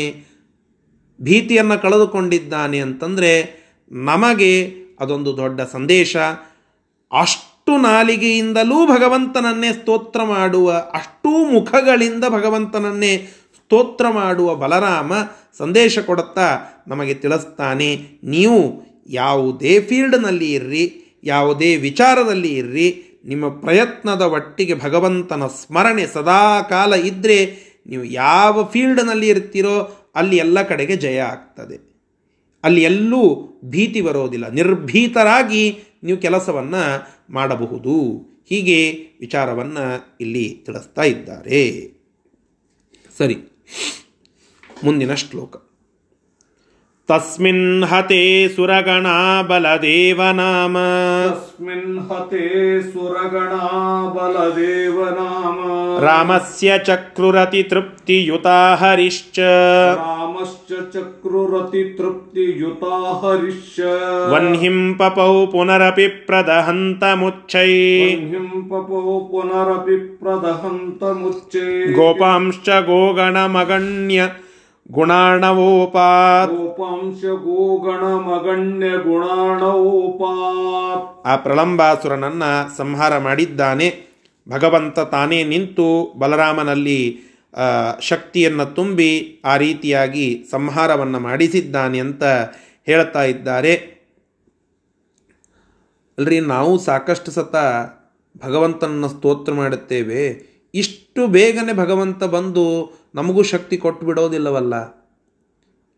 ಭೀತಿಯನ್ನು 1.20 1.82
ಕಳೆದುಕೊಂಡಿದ್ದಾನೆ 1.82 2.78
ಅಂತಂದರೆ 2.78 3.32
ನಮಗೆ 3.92 4.52
ಅದೊಂದು 5.00 5.36
ದೊಡ್ಡ 5.36 5.60
ಸಂದೇಶ. 5.60 6.16
ಅಷ್ಟು 7.10 7.51
ನಾಲಿಗೆಯಿಂದಲೂ 7.78 8.86
ಭಗವಂತನನ್ನೇ 8.86 9.72
ಸ್ತೋತ್ರ 9.72 10.22
ಮಾಡುವ, 10.22 10.72
ಅಷ್ಟೂ 10.72 11.50
ಮುಖಗಳಿಂದ 11.50 12.24
ಭಗವಂತನನ್ನೇ 12.28 13.16
ಸ್ತೋತ್ರ 13.54 14.08
ಮಾಡುವ 14.08 14.54
ಬಲರಾಮ 14.54 15.12
ಸಂದೇಶ 15.58 15.98
ಕೊಡುತ್ತಾ 15.98 16.58
ನಮಗೆ 16.88 17.14
ತಿಳಿಸ್ತಾನೆ, 17.14 17.96
ನೀವು 18.24 18.82
ಯಾವುದೇ 19.08 19.80
ಫೀಲ್ಡ್ನಲ್ಲಿ 19.80 20.52
ಇರ್ರಿ, 20.52 21.18
ಯಾವುದೇ 21.24 21.76
ವಿಚಾರದಲ್ಲಿ 21.76 22.54
ಇರ್ರಿ, 22.54 23.20
ನಿಮ್ಮ 23.24 23.48
ಪ್ರಯತ್ನದ 23.48 24.22
ಒಟ್ಟಿಗೆ 24.22 24.74
ಭಗವಂತನ 24.74 25.46
ಸ್ಮರಣೆ 25.46 26.06
ಸದಾ 26.06 26.62
ಕಾಲ 26.62 26.92
ಇದ್ದರೆ 26.92 27.72
ನೀವು 27.86 28.04
ಯಾವ 28.04 28.64
ಫೀಲ್ಡ್ನಲ್ಲಿ 28.64 29.28
ಇರ್ತೀರೋ 29.28 29.90
ಅಲ್ಲಿ 30.14 30.36
ಎಲ್ಲ 30.36 30.62
ಕಡೆಗೆ 30.62 30.96
ಜಯ 30.96 31.20
ಆಗ್ತದೆ. 31.20 31.92
ಅಲ್ಲಿ 32.64 32.82
ಎಲ್ಲೂ 32.82 33.48
ಭೀತಿ 33.64 34.00
ಬರೋದಿಲ್ಲ. 34.00 34.48
ನಿರ್ಭೀತರಾಗಿ 34.48 35.82
ನೀವು 36.03 36.19
ಕೆಲಸವನ್ನು 36.19 36.83
ಮಾಡಬಹುದು 37.29 37.95
ಹೀಗೆ 38.49 38.79
ವಿಚಾರವನ್ನು 39.19 39.85
ಇಲ್ಲಿ 40.21 40.45
ತಿಳಿಸ್ತಾ 40.65 41.03
ಇದ್ದಾರೆ 41.03 41.61
ಸರಿ 43.17 43.37
ಮುಂದಿನ 44.83 45.13
ಶ್ಲೋಕ 45.21 45.55
ತಸ್ಮಿನ್ 47.09 47.83
ಹತೆ 47.83 48.21
ಸುರಗಣಾ 48.55 49.17
ಬಲದೇವ 49.41 50.21
ನಾಮ 50.31 50.77
तस्मिन् 51.27 51.99
हते 52.09 52.47
सुरगणा 52.83 53.67
बलदेव 54.15 54.97
नाम 55.11 55.40
ರಾಮಸ್ಯ 56.02 56.70
ಚಕ್ರುರತಿ 56.86 57.60
ತೃಪ್ತಿಯುತಾ 57.70 58.74
ಹರಿಶ್ಚ 58.74 59.38
ರಾಮಶ್ಚ 60.00 60.70
ಚಕ್ರುರತಿ 60.94 61.82
ತೃಪ್ತಿಯುತಾ 61.96 62.94
ಹರಿಶ್ಚ 63.22 63.80
ವನ್ಹಿಂ 64.32 64.78
ಪಪೌ 65.00 65.34
ಪುನರಪಿ 65.52 66.06
ಪ್ರದಹಂತ 66.28 67.04
ಮುಚ್ಚೈ 67.20 67.70
ವನ್ಹಿಂ 68.04 68.48
ಪಪೌ 68.70 69.18
ಪುನರಪಿ 69.30 69.98
ಪ್ರದಹಂತ 70.22 71.02
ಮುಚ್ಚೈ 71.20 71.68
ಗೋಪಾಂಶ್ಚ 71.98 72.70
ಗೋಗಣಮಗಣ್ಯ 72.88 74.28
ಗುಣಾಣವೋಪಾತ್ 74.86 76.52
ಗೋಪಾಂಶ 76.52 77.20
ಗೋಗಣಮಗಣ್ಯ 77.44 78.88
ಗುಣಾಣವೋಪಾತ್ 79.04 81.04
ಆ 81.26 81.36
ಪ್ರಲಂಬಾಸುರನನ್ನ 81.44 82.44
ಸಂಹಾರ 82.76 83.18
ಮಾಡಿದ್ದಾನೆ 83.18 84.11
ಭಗವಂತ 84.48 85.00
ತಾನೇ 85.00 85.44
ನಿಂತು 85.44 86.12
ಬಲರಾಮನಲ್ಲಿ 86.18 87.18
ಶಕ್ತಿಯನ್ನು 88.00 88.74
ತುಂಬಿ 88.74 89.42
ಆ 89.44 89.56
ರೀತಿಯಾಗಿ 89.56 90.44
ಸಂಹಾರವನ್ನು 90.50 91.20
ಮಾಡಿಸಿದ್ದಾನೆ 91.20 91.98
ಅಂತ 91.98 92.24
ಹೇಳ್ತಾ 92.86 93.24
ಇದ್ದಾರೆ. 93.24 93.74
ಅಲ್ರಿ, 96.18 96.40
ನಾವು 96.40 96.78
ಸಾಕಷ್ಟು 96.78 97.30
ಸತ 97.30 97.56
ಭಗವಂತನನ್ನು 98.44 99.08
ಸ್ತೋತ್ರ 99.08 99.52
ಮಾಡುತ್ತೇವೆ. 99.52 100.52
ಇಷ್ಟು 100.74 101.26
ಬೇಗನೆ 101.26 101.72
ಭಗವಂತ 101.72 102.24
ಬಂದು 102.24 102.92
ನಮಗೂ 103.14 103.42
ಶಕ್ತಿ 103.42 103.76
ಕೊಟ್ಟು 103.76 104.06
ಬಿಡೋದಿಲ್ಲವಲ್ಲ? 104.06 104.74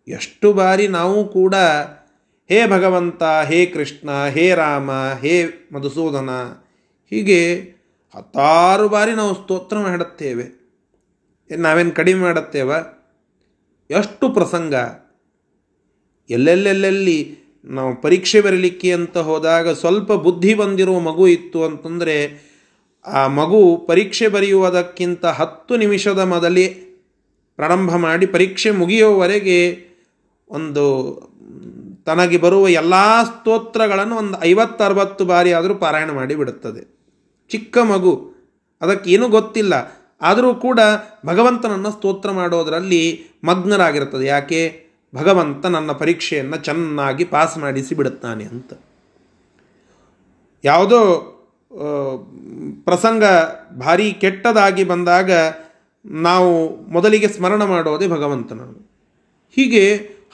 ಎಷ್ಟು 0.09 0.53
ಬಾರಿ 0.53 0.89
ನಾವು 0.89 1.29
ಕೂಡ, 1.29 1.55
ಹೇ 2.49 2.67
ಭಗವಂತ, 2.67 3.23
ಹೇ 3.23 3.67
ಕೃಷ್ಣ, 3.67 4.27
ಹೇ 4.27 4.55
ರಾಮ, 4.55 4.91
ಹೇ 4.93 5.69
ಮಧುಸೂದನ, 5.73 6.31
ಹೀಗೆ 7.11 7.74
ಹತ್ತಾರು 8.15 8.89
ಬಾರಿ 8.89 9.13
ನಾವು 9.13 9.35
ಸ್ತೋತ್ರ 9.35 9.79
ಮಾಡುತ್ತೇವೆ. 9.79 10.65
ನಾವೇನು 11.57 11.91
ಕಡಿಮೆ 11.91 12.21
ಮಾಡುತ್ತೇವ? 12.21 12.73
ಎಷ್ಟು 13.91 14.29
ಪ್ರಸಂಗ. 14.29 14.75
ಎಲ್ಲೆಲ್ಲೆಲ್ಲೆಲ್ಲಿ 16.31 17.39
ನಾವು 17.65 18.03
ಪರೀಕ್ಷೆ 18.03 18.41
ಬರಲಿಕ್ಕೆ 18.41 18.93
ಅಂತ 18.93 19.19
ಹೋದಾಗ 19.19 19.73
ಸ್ವಲ್ಪ 19.73 20.13
ಬುದ್ಧಿ 20.13 20.55
ಬಂದಿರುವ 20.55 21.01
ಮಗು 21.01 21.29
ಇತ್ತು 21.29 21.65
ಅಂತಂದರೆ 21.65 22.45
ಆ 23.07 23.27
ಮಗು 23.27 23.85
ಪರೀಕ್ಷೆ 23.89 24.29
ಬರೆಯುವುದಕ್ಕಿಂತ 24.29 25.27
ಹತ್ತು 25.27 25.77
ನಿಮಿಷದ 25.77 26.19
ಮೊದಲೇ 26.19 26.69
ಪ್ರಾರಂಭ 27.57 27.97
ಮಾಡಿ 27.97 28.27
ಪರೀಕ್ಷೆ 28.27 28.71
ಮುಗಿಯುವವರೆಗೆ 28.71 29.89
ಒಂದು 30.49 30.85
ತನಗೆ 32.07 32.39
ಬರುವ 32.39 32.69
ಎಲ್ಲ 32.69 33.23
ಸ್ತೋತ್ರಗಳನ್ನು 33.23 34.17
ಒಂದು 34.17 34.45
ಐವತ್ತರವತ್ತು 34.45 35.25
ಬಾರಿ 35.25 35.53
ಆದರೂ 35.53 35.75
ಪಾರಾಯಣ 35.75 36.11
ಮಾಡಿ 36.11 36.35
ಬಿಡುತ್ತದೆ. 36.35 36.94
ಚಿಕ್ಕ 37.51 37.79
ಮಗು. 37.79 38.13
ಅದಕ್ಕೇನೂ 38.81 39.29
ಗೊತ್ತಿಲ್ಲ. 39.29 39.75
ಆದರೂ 40.23 40.55
ಕೂಡ 40.55 40.81
ಭಗವಂತನನ್ನು 41.27 41.91
ಸ್ತೋತ್ರ 41.91 42.31
ಮಾಡೋದರಲ್ಲಿ 42.31 43.03
ಮಗ್ನರಾಗಿರ್ತದೆ 43.45 44.27
ಯಾಕೆ? 44.27 44.85
ಭಗವಂತ 45.15 45.67
ನನ್ನ 45.67 45.93
ಪರೀಕ್ಷೆಯನ್ನು 45.93 46.57
ಚೆನ್ನಾಗಿ 46.57 47.25
ಪಾಸ್ 47.25 47.59
ಮಾಡಿಸಿ 47.59 47.95
ಬಿಡುತ್ತಾನೆ 47.95 48.45
ಅಂತ. 48.45 48.73
ಯಾವುದೋ 50.65 51.01
ಪ್ರಸಂಗ 52.85 53.25
ಭಾರಿ 53.81 54.13
ಕೆಟ್ಟದಾಗಿ 54.13 54.85
ಬಂದಾಗ 54.85 55.31
ನಾವು 56.05 56.51
ಮೊದಲಿಗೆ 56.91 57.29
ಸ್ಮರಣ 57.29 57.65
ಮಾಡೋದೇ 57.65 58.07
ಭಗವಂತನನ್ನು 58.07 58.81
ಹೀಗೆ 59.57 59.85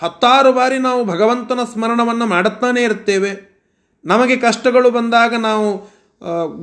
ಹತ್ತಾರು 0.03 0.53
ಬಾರಿ 0.53 0.79
ನಾವು 0.79 1.05
ಭಗವಂತನ 1.05 1.61
ಸ್ಮರಣವನ್ನು 1.73 2.27
ಮಾಡುತ್ತಾನೇ 2.27 2.83
ಇರ್ತೇವೆ 2.83 3.51
ನಮಗೆ 4.05 4.37
ಕಷ್ಟಗಳು 4.37 4.91
ಬಂದಾಗ 4.91 5.35
ನಾವು 5.35 6.00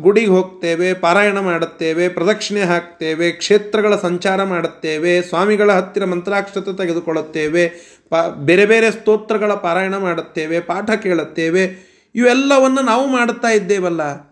ಗುಡಿಗೆ 0.01 0.27
ಹೋಗ್ತೇವೆ, 0.27 0.93
ಪಾರಾಯಣ 0.93 1.39
ಮಾಡುತ್ತೇವೆ, 1.39 2.09
ಪ್ರದಕ್ಷಿಣೆ 2.09 2.61
ಹಾಕ್ತೇವೆ, 2.61 3.31
ಕ್ಷೇತ್ರಗಳ 3.31 3.95
ಸಂಚಾರ 3.95 4.43
ಮಾಡುತ್ತೇವೆ, 4.43 5.21
ಸ್ವಾಮಿಗಳ 5.21 5.71
ಹತ್ತಿರ 5.71 6.05
ಮಂತ್ರಾಕ್ಷತೆ 6.05 6.77
ತೆಗೆದುಕೊಳ್ಳುತ್ತೇವೆ, 6.77 7.67
ಪ, 8.09 8.15
ಬೇರೆ 8.35 8.65
ಬೇರೆ 8.65 8.91
ಸ್ತೋತ್ರಗಳ 8.91 9.53
ಪಾರಾಯಣ 9.53 9.97
ಮಾಡುತ್ತೇವೆ, 9.97 10.59
ಪಾಠ 10.59 10.91
ಕೇಳುತ್ತೇವೆ. 10.91 11.87
ಇವೆಲ್ಲವನ್ನು 12.15 12.81
ನಾವು 12.81 13.07
ಮಾಡುತ್ತಾ 13.07 13.47
ಇದ್ದೇವಲ್ಲ. 13.47 14.27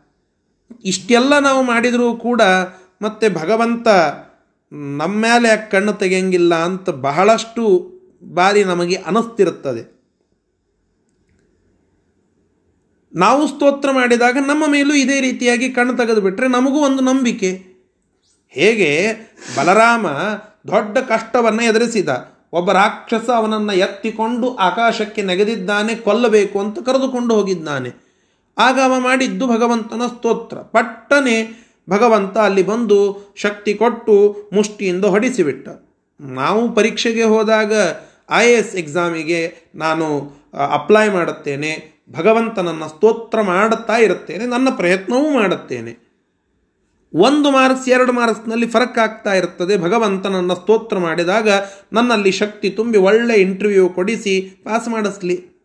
ಇಷ್ಟೆಲ್ಲ 0.86 1.40
ನಾವು 1.40 1.64
ಮಾಡಿದರೂ 1.64 2.14
ಕೂಡ 2.14 2.42
ಮತ್ತೆ 3.02 3.30
ಭಗವಂತ 3.30 3.88
ನಮ್ಮ 4.74 5.16
ಮೇಲೆ 5.22 5.70
ಕಣ್ಣು 5.72 5.94
ತೆಗೆಯಂಗಿಲ್ಲ 5.94 6.56
ಅಂತ 6.56 6.90
ಬಹಳಷ್ಟು 6.90 7.96
ಬಾರಿ 8.34 8.64
ನಮಗೆ 8.64 8.96
ಅನಿಸ್ತಿರುತ್ತದೆ. 8.96 9.95
ನಾವು 13.16 13.48
ಸ್ತೋತ್ರ 13.48 13.92
ಮಾಡಿದಾಗ 13.92 14.38
ನಮ್ಮ 14.48 14.68
ಮೇಲೂ 14.68 14.94
ಇದೇ 14.94 15.22
ರೀತಿಯಾಗಿ 15.22 15.70
ಕಣ್ಣು 15.70 15.98
ತೆಗೆದುಬಿಟ್ರೆ 15.98 16.48
ನಮಗೂ 16.48 16.80
ಒಂದು 16.80 17.04
ನಂಬಿಕೆ. 17.04 17.76
ಹೇಗೆ? 18.50 19.12
ಬಲರಾಮ 19.58 20.08
ದೊಡ್ಡ 20.72 20.98
ಕಷ್ಟವನ್ನು 20.98 21.64
ಎದುರಿಸಿದ. 21.64 22.10
ಒಬ್ಬ 22.54 22.72
ರಾಕ್ಷಸ 22.72 23.30
ಅವನನ್ನು 23.30 23.74
ಎತ್ತಿಕೊಂಡು 23.74 24.56
ಆಕಾಶಕ್ಕೆ 24.56 25.22
ನೆಗೆದಿದ್ದಾನೆ, 25.22 25.96
ಕೊಲ್ಲಬೇಕು 25.96 26.60
ಅಂತ 26.60 26.80
ಕರೆದುಕೊಂಡು 26.80 27.36
ಹೋಗಿದ್ದಾನೆ. 27.36 28.06
ಆಗ 28.58 28.80
ಅವ 28.84 29.00
ಮಾಡಿದ್ದು 29.00 29.48
ಭಗವಂತನ 29.48 30.02
ಸ್ತೋತ್ರ. 30.08 30.58
ಪಟ್ಟನೆ 30.58 31.66
ಭಗವಂತ 31.90 32.38
ಅಲ್ಲಿ 32.38 32.64
ಬಂದು 32.64 33.34
ಶಕ್ತಿ 33.36 33.74
ಕೊಟ್ಟು 33.74 34.50
ಮುಷ್ಟಿಯಿಂದ 34.54 35.06
ಹೊಡಿಸಿಬಿಟ್ಟ. 35.06 35.70
ನಾವು 36.22 36.72
ಪರೀಕ್ಷೆಗೆ 36.72 37.24
ಹೋದಾಗ 37.24 37.74
ಐ 38.32 38.48
ಎ 38.48 38.54
ಎಸ್ 38.54 38.76
ಎಕ್ಸಾಮಿಗೆ 38.76 39.56
ನಾನು 39.76 40.32
ಅಪ್ಲೈ 40.74 41.10
ಮಾಡುತ್ತೇನೆ. 41.10 41.95
ಭಗವಂತನನ್ನು 42.12 42.90
ಸ್ತೋತ್ರ 42.90 43.42
ಮಾಡುತ್ತಾ 43.42 43.98
ಇರುತ್ತೇನೆ, 43.98 44.46
ನನ್ನ 44.46 44.70
ಪ್ರಯತ್ನವೂ 44.76 45.30
ಮಾಡುತ್ತೇನೆ. 45.30 46.06
ಒಂದು 47.14 47.52
ಮಾರ್ಕ್ಸ್, 47.52 47.90
ಎರಡು 47.90 48.12
ಮಾರ್ಕ್ಸ್ನಲ್ಲಿ 48.12 48.68
ಫರಕ್ 48.68 49.00
ಆಗ್ತಾ 49.00 49.34
ಇರ್ತದೆ. 49.34 49.78
ಭಗವಂತನನ್ನು 49.78 50.56
ಸ್ತೋತ್ರ 50.56 50.98
ಮಾಡಿದಾಗ 50.98 51.50
ನನ್ನಲ್ಲಿ 51.94 52.32
ಶಕ್ತಿ 52.32 52.70
ತುಂಬಿ 52.70 52.98
ಒಳ್ಳೆ 52.98 53.34
ಇಂಟರ್ವ್ಯೂ 53.34 53.90
ಕೊಡಿಸಿ 53.90 54.62
ಪಾಸ್ 54.64 54.90
ಮಾಡಿಸ್ಲಿ. 54.90 55.56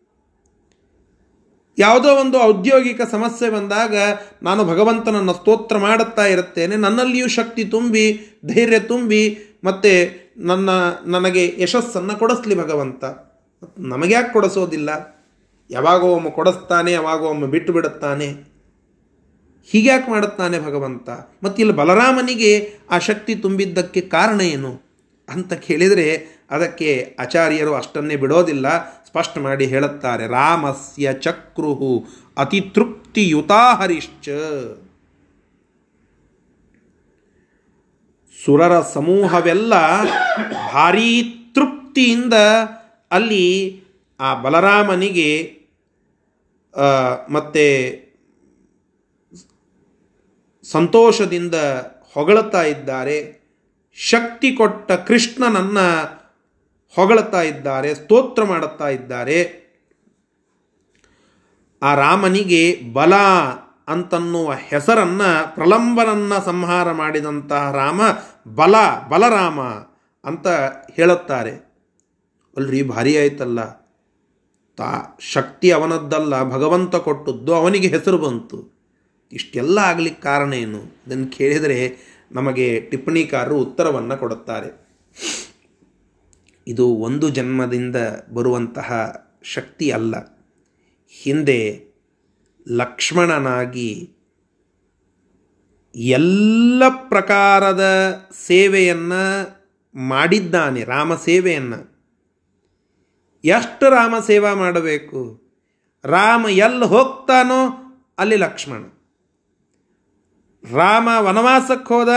ಯಾವುದೋ 1.77 2.15
ಒಂದು 2.15 2.41
ಔದ್ಯೋಗಿಕ 2.41 3.01
ಸಮಸ್ಯೆ 3.11 3.49
ಬಂದಾಗ 3.49 3.95
ನಾನು 4.43 4.63
ಭಗವಂತನನ್ನು 4.63 5.33
ಸ್ತೋತ್ರ 5.33 5.77
ಮಾಡುತ್ತಾ 5.77 6.25
ಇರುತ್ತೇನೆ. 6.25 6.75
ನನ್ನಲ್ಲಿಯೂ 6.75 7.27
ಶಕ್ತಿ 7.27 7.65
ತುಂಬಿ, 7.65 8.19
ಧೈರ್ಯ 8.45 8.79
ತುಂಬಿ, 8.79 9.37
ಮತ್ತು 9.63 10.21
ನನ್ನ, 10.37 10.69
ನನಗೆ 11.05 11.55
ಯಶಸ್ಸನ್ನು 11.57 12.19
ಕೊಡಿಸ್ಲಿ 12.19 12.55
ಭಗವಂತ. 12.55 13.03
ನಮಗೆ 13.77 14.13
ಯಾಕೆ 14.13 14.33
ಕೊಡಿಸೋದಿಲ್ಲ. 14.33 15.20
ಯಾವಾಗೋ 15.71 16.07
ಒಮ್ಮೆ 16.07 16.31
ಕೊಡಿಸ್ತಾನೆ, 16.31 16.91
ಯಾವಾಗೋ 16.91 17.25
ಒಮ್ಮೆ 17.25 17.47
ಬಿಟ್ಟು 17.47 17.73
ಬಿಡುತ್ತಾನೆ. 17.73 18.27
ಹೀಗ್ಯಾಕೆ 19.71 20.11
ಮಾಡುತ್ತಾನೆ 20.11 20.59
ಭಗವಂತ? 20.59 21.09
ಮತ್ತು 21.43 21.61
ಇಲ್ಲಿ 21.61 21.75
ಬಲರಾಮನಿಗೆ 21.75 22.73
ಆ 22.91 22.97
ಶಕ್ತಿ 22.97 23.35
ತುಂಬಿದ್ದಕ್ಕೆ 23.35 24.01
ಕಾರಣ 24.01 24.41
ಏನು? 24.41 24.81
ಅಂತ 25.29 25.53
ಕೇಳಿದರೆ 25.53 26.39
ಅದಕ್ಕೆ 26.51 27.17
ಆಚಾರ್ಯರು 27.19 27.75
ಅಷ್ಟನ್ನೇ 27.75 28.15
ಬಿಡೋದಿಲ್ಲ, 28.15 28.89
ಸ್ಪಷ್ಟ 29.07 29.37
ಮಾಡಿ 29.37 29.65
ಹೇಳುತ್ತಾರೆ, 29.65 30.27
ರಾಮಸ್ಯ 30.27 31.13
ಚಕ್ರುಹು 31.13 32.05
ಅತಿ 32.37 32.61
ತೃಪ್ತಿಯುತಾ 32.61 33.75
ಹರಿಶ್ಚ 33.75 34.29
ಸುರರ 38.45 38.81
ಸಮೂಹವೆಲ್ಲ 38.81 39.73
ಭಾರೀ 40.73 41.21
ತೃಪ್ತಿಯಿಂದ 41.55 42.33
ಅಲ್ಲಿ 43.11 43.45
ಆ 44.19 44.41
ಬಲರಾಮನಿಗೆ 44.41 45.60
ಮತ್ತೆ 47.29 48.01
ಸಂತೋಷದಿಂದ 50.63 51.55
ಹೊಗಳುತ್ತಾ 52.13 52.63
ಇದ್ದಾರೆ, 52.63 53.41
ಶಕ್ತಿ 53.95 54.55
ಕೊಟ್ಟ 54.55 54.91
ಕೃಷ್ಣನನ್ನು 54.91 56.05
ಹೊಗಳುತ್ತಾ 56.95 57.41
ಇದ್ದಾರೆ, 57.41 57.95
ಸ್ತೋತ್ರ 57.95 58.43
ಮಾಡುತ್ತಾ 58.43 58.87
ಇದ್ದಾರೆ. 58.87 59.61
ಆ 61.81 61.95
ರಾಮನಿಗೆ 61.95 62.81
ಬಲ 62.93 63.15
ಅಂತನ್ನುವ 63.87 64.53
ಹೆಸರನ್ನು, 64.53 65.55
ಪ್ರಲಂಬನನ್ನು 65.55 66.45
ಸಂಹಾರ 66.45 66.91
ಮಾಡಿದಂತಹ 66.91 67.71
ರಾಮ 67.71 68.01
ಬಲ, 68.55 68.75
ಬಲರಾಮ 69.09 69.61
ಅಂತ 70.23 70.47
ಹೇಳುತ್ತಾರೆ. 70.95 71.51
ಅಲ್ರಿ, 72.57 72.83
ಭಾರಿ 72.83 73.17
ಆಯ್ತಲ್ಲ. 73.17 73.80
ತಾ 74.81 75.17
ಶಕ್ತಿ 75.19 75.71
ಅವನದ್ದಲ್ಲ, 75.71 76.49
ಭಗವಂತ 76.49 76.95
ಕೊಟ್ಟದ್ದು 76.95 77.53
ಅವನಿಗೆ 77.53 77.87
ಹೆಸರು 77.87 78.17
ಬಂತು. 78.17 78.73
ಇಷ್ಟೆಲ್ಲ 79.31 79.79
ಆಗಲಿಕ್ಕೆ 79.79 80.21
ಕಾರಣ 80.21 80.53
ಏನು? 80.53 80.83
ಇದನ್ನು 81.07 81.27
ಕೇಳಿದರೆ 81.27 81.97
ನಮಗೆ 82.31 82.81
ಟಿಪ್ಪಣಿಕಾರರು 82.81 83.57
ಉತ್ತರವನ್ನು 83.57 84.17
ಕೊಡುತ್ತಾರೆ. 84.17 84.87
ಇದು 86.67 86.87
ಒಂದು 86.87 87.29
ಜನ್ಮದಿಂದ 87.29 87.95
ಬರುವಂತಹ 88.33 89.13
ಶಕ್ತಿ 89.43 89.91
ಅಲ್ಲ. 89.91 90.45
ಹಿಂದೆ 91.09 91.83
ಲಕ್ಷ್ಮಣನಾಗಿ 92.67 94.09
ಎಲ್ಲ 95.95 96.83
ಪ್ರಕಾರದ 97.09 97.83
ಸೇವೆಯನ್ನು 98.45 99.23
ಮಾಡಿದ್ದಾನೆ, 99.95 100.83
ರಾಮ 100.83 101.15
ಸೇವೆಯನ್ನು. 101.15 101.90
ಎಷ್ಟು 103.43 103.89
ರಾಮ 103.89 104.15
ಸೇವಾ 104.19 104.53
ಮಾಡಬೇಕು? 104.53 105.41
ರಾಮ 106.05 106.45
ಎಲ್ಲಿ 106.49 106.85
ಹೋಗ್ತಾನೋ 106.85 107.77
ಅಲ್ಲಿ 108.17 108.35
ಲಕ್ಷ್ಮಣ. 108.35 108.83
ರಾಮ 110.77 111.09
ವನವಾಸಕ್ಕೆ 111.19 111.93
ಹೋದ, 111.93 112.09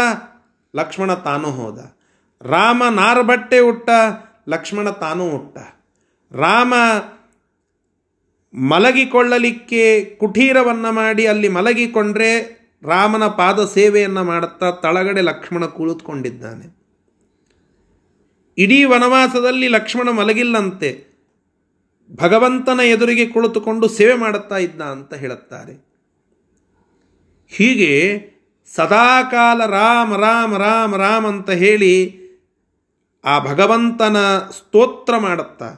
ಲಕ್ಷ್ಮಣ 0.76 1.14
ತಾನು 1.14 1.50
ಹೋದ. 1.50 1.96
ರಾಮ 2.42 2.82
ನಾರ 2.90 3.20
ಬಟ್ಟೆ 3.20 3.58
ಉಟ್ಟ, 3.58 3.90
ಲಕ್ಷ್ಮಣ 4.48 4.90
ತಾನೂ 4.90 5.30
ಹುಟ್ಟ 5.30 5.58
ರಾಮ 6.32 6.74
ಮಲಗಿಕೊಳ್ಳಲಿಕ್ಕೆ 8.54 10.04
ಕುಟೀರವನ್ನು 10.04 10.92
ಮಾಡಿ 10.92 11.26
ಅಲ್ಲಿ 11.26 11.48
ಮಲಗಿಕೊಂಡ್ರೆ 11.48 12.64
ರಾಮನ 12.82 13.26
ಪಾದ 13.26 13.66
ಸೇವೆಯನ್ನು 13.66 14.24
ಮಾಡುತ್ತಾ 14.24 14.70
ತಳಗಡೆ 14.70 15.20
ಲಕ್ಷ್ಮಣ 15.20 15.64
ಕುಳಿತುಕೊಂಡಿದ್ದಾನೆ 15.64 16.76
ಇಡೀ 18.58 18.84
ವನವಾಸದಲ್ಲಿ 18.84 19.68
ಲಕ್ಷ್ಮಣ 19.68 20.10
ಮಲಗಿಲ್ಲಂತೆ. 20.10 21.13
ಭಗವಂತನ 22.10 22.80
ಎದುರಿಗೆ 22.84 23.26
ಕುಳಿತುಕೊಂಡು 23.26 23.88
ಸೇವೆ 23.88 24.14
ಮಾಡುತ್ತಾ 24.14 24.56
ಇದ್ದ 24.56 24.80
ಅಂತ 24.80 25.14
ಹೇಳುತ್ತಾರೆ. 25.14 25.74
ಹೀಗೆ 27.48 27.92
ಸದಾಕಾಲ 28.74 29.66
ರಾಮ 29.66 30.16
ರಾಮ 30.16 30.56
ರಾಮ 30.56 30.96
ರಾಮ 30.96 31.26
ಅಂತ 31.26 31.50
ಹೇಳಿ 31.50 31.94
ಆ 33.24 33.34
ಭಗವಂತನ 33.38 34.16
ಸ್ತೋತ್ರ 34.38 35.14
ಮಾಡುತ್ತಾ, 35.18 35.68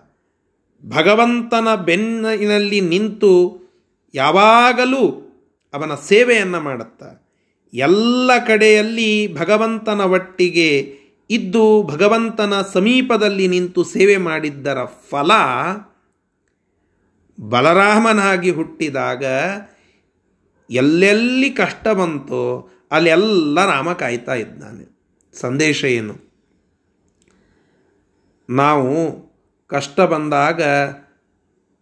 ಭಗವಂತನ 0.85 1.69
ಬೆನ್ನಿನಲ್ಲಿ 1.75 2.81
ನಿಂತು 2.81 3.33
ಯಾವಾಗಲೂ 4.15 5.03
ಅವನ 5.75 5.95
ಸೇವೆಯನ್ನು 5.95 6.61
ಮಾಡುತ್ತಾ, 6.61 7.09
ಎಲ್ಲ 7.73 8.31
ಕಡೆಯಲ್ಲಿ 8.47 9.35
ಭಗವಂತನ 9.35 10.01
ಒಟ್ಟಿಗೆ 10.01 10.71
ಇದ್ದು 11.31 11.83
ಭಗವಂತನ 11.83 12.55
ಸಮೀಪದಲ್ಲಿ 12.73 13.49
ನಿಂತು 13.49 13.85
ಸೇವೆ 13.85 14.17
ಮಾಡಿದ್ದರ 14.17 14.79
ಫಲ 15.11 15.31
ಬಲರಾಮನಾಗಿ 17.41 18.51
ಹುಟ್ಟಿದಾಗ 18.51 19.25
ಎಲ್ಲೆಲ್ಲಿ 20.71 21.51
ಕಷ್ಟ 21.51 21.89
ಬಂತೋ 21.89 22.71
ಅಲ್ಲೆಲ್ಲ 22.91 23.71
ರಾಮ 23.71 23.93
ಕಾಯ್ತಾ 23.93 24.35
ಇದ್ದಾನೆ. 24.35 24.97
ಸಂದೇಶ 25.41 25.85
ಏನು? 25.85 26.15
ನಾವು 28.51 28.91
ಕಷ್ಟ 29.67 30.01
ಬಂದಾಗ 30.01 30.63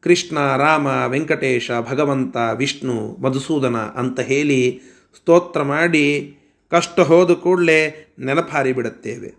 ಕೃಷ್ಣ, 0.01 0.57
ರಾಮ, 0.57 0.87
ವೆಂಕಟೇಶ, 0.87 1.71
ಭಗವಂತ, 1.81 2.37
ವಿಷ್ಣು, 2.57 3.17
ಮಧುಸೂದನ 3.17 3.77
ಅಂತ 3.77 4.21
ಹೇಳಿ 4.21 4.81
ಸ್ತೋತ್ರ 5.17 5.63
ಮಾಡಿ 5.63 6.37
ಕಷ್ಟ 6.71 7.01
ಹೋದ 7.01 7.31
ಕೂಡಲೇ 7.31 8.15
ನೆನಪಾರಿ 8.19 8.73
ಬಿಡುತ್ತೇವೆ 8.73 9.35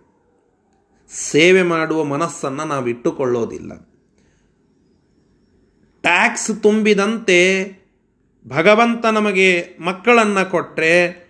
ಸೇವೆ 1.11 1.63
ಮಾಡುವ 1.63 2.03
ಮನಸ್ಸನ್ನು 2.03 2.65
ನಾವು 2.65 2.87
ಇಟ್ಟುಕೊಳ್ಳೋದಿಲ್ಲ 2.87 3.94
ಟ್ಯಾಕ್ಸ್ 6.05 6.63
ತುಂಬಿದಂತೆ 6.63 7.69
ಭಗವಂತ 8.47 9.05
ನಮಗೆ 9.05 9.77
ಮಕ್ಕಳನ್ನು 9.79 10.51
ಕೊಟ್ಟರೆ 10.51 11.25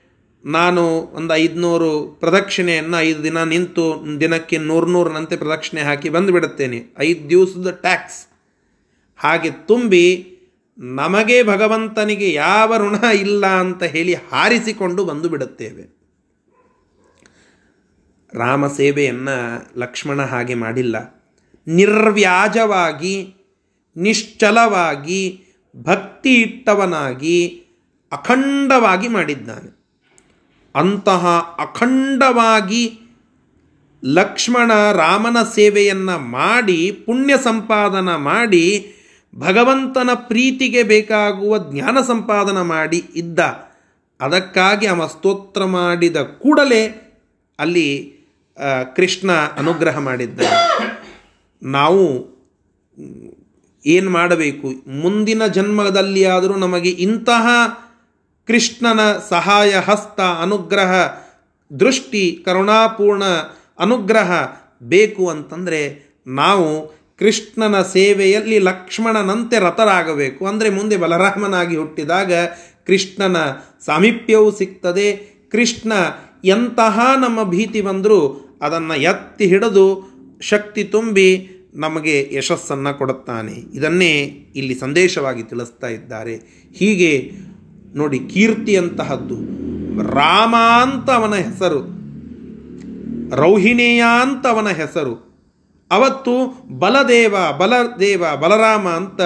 ನಾನು 0.45 0.87
ಒಂದು 0.99 1.35
ಐದುನೂರು 1.35 2.17
ಪ್ರದಕ್ಷಿಣೆಯನ್ನು 2.19 2.99
ಐದು 2.99 3.23
ದಿನ 3.23 3.43
ನಿಂತು 3.43 4.05
ದಿನಕ್ಕೆ 4.19 4.57
ನೂರು 4.57 4.85
ನೂರನಂತೆ 4.85 5.37
ಪ್ರದಕ್ಷಿಣೆ 5.37 5.81
ಹಾಕಿ 5.81 6.09
ಬಂದುಬಿಡುತ್ತೇನೆ 6.09 6.83
ಐದು 6.99 7.29
ದಿವಸದ 7.29 7.71
ಟ್ಯಾಕ್ಸ್. 7.71 8.27
ಹಾಗೆ 9.17 9.51
ತುಂಬಿ 9.51 10.37
ನಮಗೆ 10.77 11.43
ಭಗವಂತನಿಗೆ 11.43 12.33
ಯಾವ 12.33 12.77
ಋಣ 12.77 12.95
ಇಲ್ಲ 12.95 13.45
ಅಂತ 13.45 13.83
ಹೇಳಿ 13.83 14.13
ಹಾರಿಸಿಕೊಂಡು 14.13 15.05
ಬಂದು 15.05 15.29
ಬಿಡುತ್ತೇವೆ. 15.29 15.97
ರಾಮ 18.33 18.67
ಸೇವೆಯನ್ನು 18.67 19.69
ಲಕ್ಷ್ಮಣ 19.79 20.21
ಹಾಗೆ 20.21 20.53
ಮಾಡಿಲ್ಲ. 20.53 21.23
ನಿರ್ವ್ಯಾಜವಾಗಿ 21.67 23.34
ನಿಶ್ಚಲವಾಗಿ 23.97 25.21
ಭಕ್ತಿ 25.75 26.33
ಇಟ್ಟವನಾಗಿ 26.41 27.61
ಅಖಂಡವಾಗಿ 28.11 29.07
ಮಾಡಿದ್ದಾನೆ. 29.07 29.69
ಅಂತಹ 30.75 31.25
ಅಖಂಡವಾಗಿ 31.59 32.99
ಲಕ್ಷ್ಮಣ 34.03 34.71
ರಾಮನ 34.91 35.37
ಸೇವೆಯನ್ನು 35.55 36.17
ಮಾಡಿ, 36.19 36.91
ಪುಣ್ಯ 37.05 37.37
ಸಂಪಾದನ 37.43 38.15
ಮಾಡಿ, 38.15 38.93
ಭಗವಂತನ 39.35 40.09
ಪ್ರೀತಿಗೆ 40.13 40.83
ಬೇಕಾಗುವ 40.83 41.57
ಜ್ಞಾನ 41.71 41.97
ಸಂಪಾದನ 42.07 42.61
ಮಾಡಿ 42.61 43.03
ಇದ್ದ, 43.15 43.39
ಅದಕ್ಕಾಗಿ 44.21 44.87
ಅವ 44.87 45.07
ಸ್ತೋತ್ರ 45.07 45.65
ಮಾಡಿದ 45.65 46.17
ಕೂಡಲೇ 46.17 46.83
ಅಲ್ಲಿ 47.59 47.87
ಕೃಷ್ಣ 48.95 49.31
ಅನುಗ್ರಹ 49.31 49.97
ಮಾಡಿದ್ದಾನೆ. 49.99 50.61
ನಾವು 51.61 52.03
ಏನು 53.85 54.11
ಮಾಡಬೇಕು? 54.11 54.67
ಮುಂದಿನ 54.87 55.47
ಜನ್ಮದಲ್ಲಿ 55.47 56.25
ಆದರೂ 56.25 56.55
ನಮಗೆ 56.55 56.89
ಇಂತಹ 56.89 57.47
ಕೃಷ್ಣನ 58.47 58.99
ಸಹಾಯ, 59.29 59.75
ಹಸ್ತ, 59.85 60.21
ಅನುಗ್ರಹ, 60.21 60.91
ದೃಷ್ಟಿ, 61.79 62.43
ಕರುಣಾಪೂರ್ಣ 62.45 63.23
ಅನುಗ್ರಹ 63.79 64.31
ಬೇಕು 64.83 65.29
ಅಂತಂದರೆ 65.29 66.05
ನಾವು 66.27 66.87
ಕೃಷ್ಣನ 67.19 67.81
ಸೇವೆಯಲ್ಲಿ 67.81 68.59
ಲಕ್ಷ್ಮಣನಂತೆ 68.59 69.59
ರಥರಾಗಬೇಕು. 69.59 70.47
ಅಂದರೆ 70.47 70.69
ಮುಂದೆ 70.69 70.97
ಬಲರಾಮನಾಗಿ 70.97 71.77
ಹುಟ್ಟಿದಾಗ 71.77 72.33
ಕೃಷ್ಣನ 72.87 73.37
ಸಾಮೀಪ್ಯವೂ 73.85 74.51
ಸಿಗ್ತದೆ. 74.51 75.35
ಕೃಷ್ಣ 75.51 75.93
ಎಂತಹ 76.43 76.99
ನಮ್ಮ 77.19 77.43
ಭೀತಿ 77.43 77.81
ಬಂದರೂ 77.81 78.49
ಅದನ್ನು 78.61 78.95
ಎತ್ತಿ 78.95 79.45
ಹಿಡಿದು 79.45 80.15
ಶಕ್ತಿ 80.41 80.83
ತುಂಬಿ 80.83 81.54
ನಮಗೆ 81.75 82.35
ಯಶಸ್ಸನ್ನು 82.35 82.97
ಕೊಡುತ್ತಾನೆ. 82.97 83.51
ಇದನ್ನೇ 83.51 84.11
ಇಲ್ಲಿ 84.55 84.75
ಸಂದೇಶವಾಗಿ 84.75 85.43
ತಿಳಿಸ್ತಾ 85.43 85.87
ಇದ್ದಾರೆ. 85.87 86.35
ಹೀಗೆ 86.73 87.31
ನೋಡಿ 87.95 88.19
ಕೀರ್ತಿ 88.19 88.77
ಅಂತಹದ್ದು 88.77 89.35
ರಾಮ 90.11 90.55
ಅಂತ 90.81 91.09
ಅವನ 91.09 91.35
ಹೆಸರು. 91.35 91.79
ರೌಹಿಣೇಯ 93.35 94.03
ಅಂತ 94.21 94.47
ಅವನ 94.47 94.67
ಹೆಸರು. 94.67 95.25
ಅವತ್ತು 95.91 96.63
ಬಲದೇವ 96.79 97.35
ಬಲದೇವ, 97.59 98.23
ಬಲರಾಮ 98.41 98.87
ಅಂತ 98.87 99.21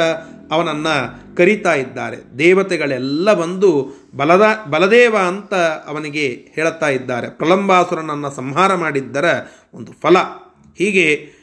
ಅವನನ್ನು 0.52 1.20
ಕರೀತಾ 1.36 1.74
ಇದ್ದಾರೆ. 1.74 2.39
ದೇವತೆಗಳೆಲ್ಲ 2.39 3.34
ಬಂದು 3.34 4.00
ಬಲದ, 4.18 4.45
ಬಲದೇವ 4.70 5.16
ಅಂತ 5.18 5.54
ಅವನಿಗೆ 5.88 6.28
ಹೇಳುತ್ತಾ 6.28 6.89
ಇದ್ದಾರೆ. 6.89 7.30
ಪ್ರಲಂಬಾಸುರನನ್ನು 7.30 8.32
ಸಂಹಾರ 8.32 8.76
ಮಾಡಿದ್ದರ 8.76 9.26
ಒಂದು 9.74 9.91
ಫಲ. 10.02 10.18
ಹೀಗೆ 10.78 11.39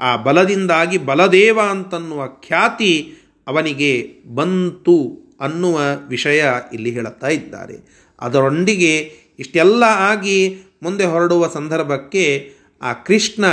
ಆ 0.00 0.16
ಬಲದಿಂದಾಗಿ 0.16 0.98
ಬಲದೇವ 0.98 1.60
ಅಂತನ್ನುವ 1.60 2.28
ಖ್ಯಾತಿ 2.28 3.14
ಅವನಿಗೆ 3.46 4.22
ಬಂತು 4.34 5.26
ಅನ್ನುವ 5.40 5.80
ವಿಷಯ 6.08 6.50
ಇಲ್ಲಿ 6.72 6.90
ಹೇಳುತ್ತಾ 6.90 7.26
ಇದ್ದಾರೆ. 7.26 8.06
ಅದರೊಂದಿಗೆ 8.20 8.96
ಇಷ್ಟೆಲ್ಲ 9.38 9.84
ಆಗಿ 9.84 10.58
ಮುಂದೆ 10.82 11.04
ಹೊರಡುವ 11.04 11.48
ಸಂದರ್ಭಕ್ಕೆ 11.48 12.54
ಆ 12.82 12.92
ಕೃಷ್ಣ 12.92 13.44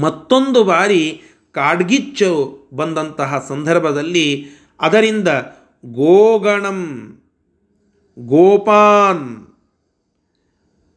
ಮತ್ತೊಂದು 0.00 0.64
ಬಾರಿ 0.64 1.22
ಕಾಡ್ಗಿಚ್ಚು 1.52 2.58
ಬಂದಂತಹ 2.74 3.44
ಸಂದರ್ಭದಲ್ಲಿ 3.48 4.46
ಅದರಿಂದ 4.80 5.28
ಗೋಗಣಂ, 5.86 6.80
ಗೋಪಾನ್, 8.18 9.46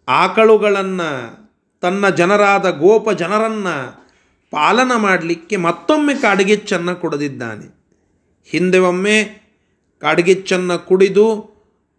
ಆಕಳುಗಳನ್ನು 0.08 1.45
ತನ್ನ 1.86 2.10
ಜನರಾದ 2.10 2.70
ಗೋಪ 2.70 3.12
ಜನರನ್ನು 3.12 4.06
ಪಾಲನ 4.52 4.92
ಮಾಡಲಿಕ್ಕೆ 4.96 5.56
ಮತ್ತೊಮ್ಮೆ 5.56 6.14
ಕಾಡ್ಗಿಚ್ಚನ್ನು 6.14 7.02
ಕುಡಿದಿದ್ದಾನೆ. 7.02 7.76
ಹಿಂದೆ 8.50 8.78
ಒಮ್ಮೆ 8.78 9.24
ಕಾಡ್ಗಿಚ್ಚನ್ನು 10.02 10.86
ಕುಡಿದು 10.86 11.56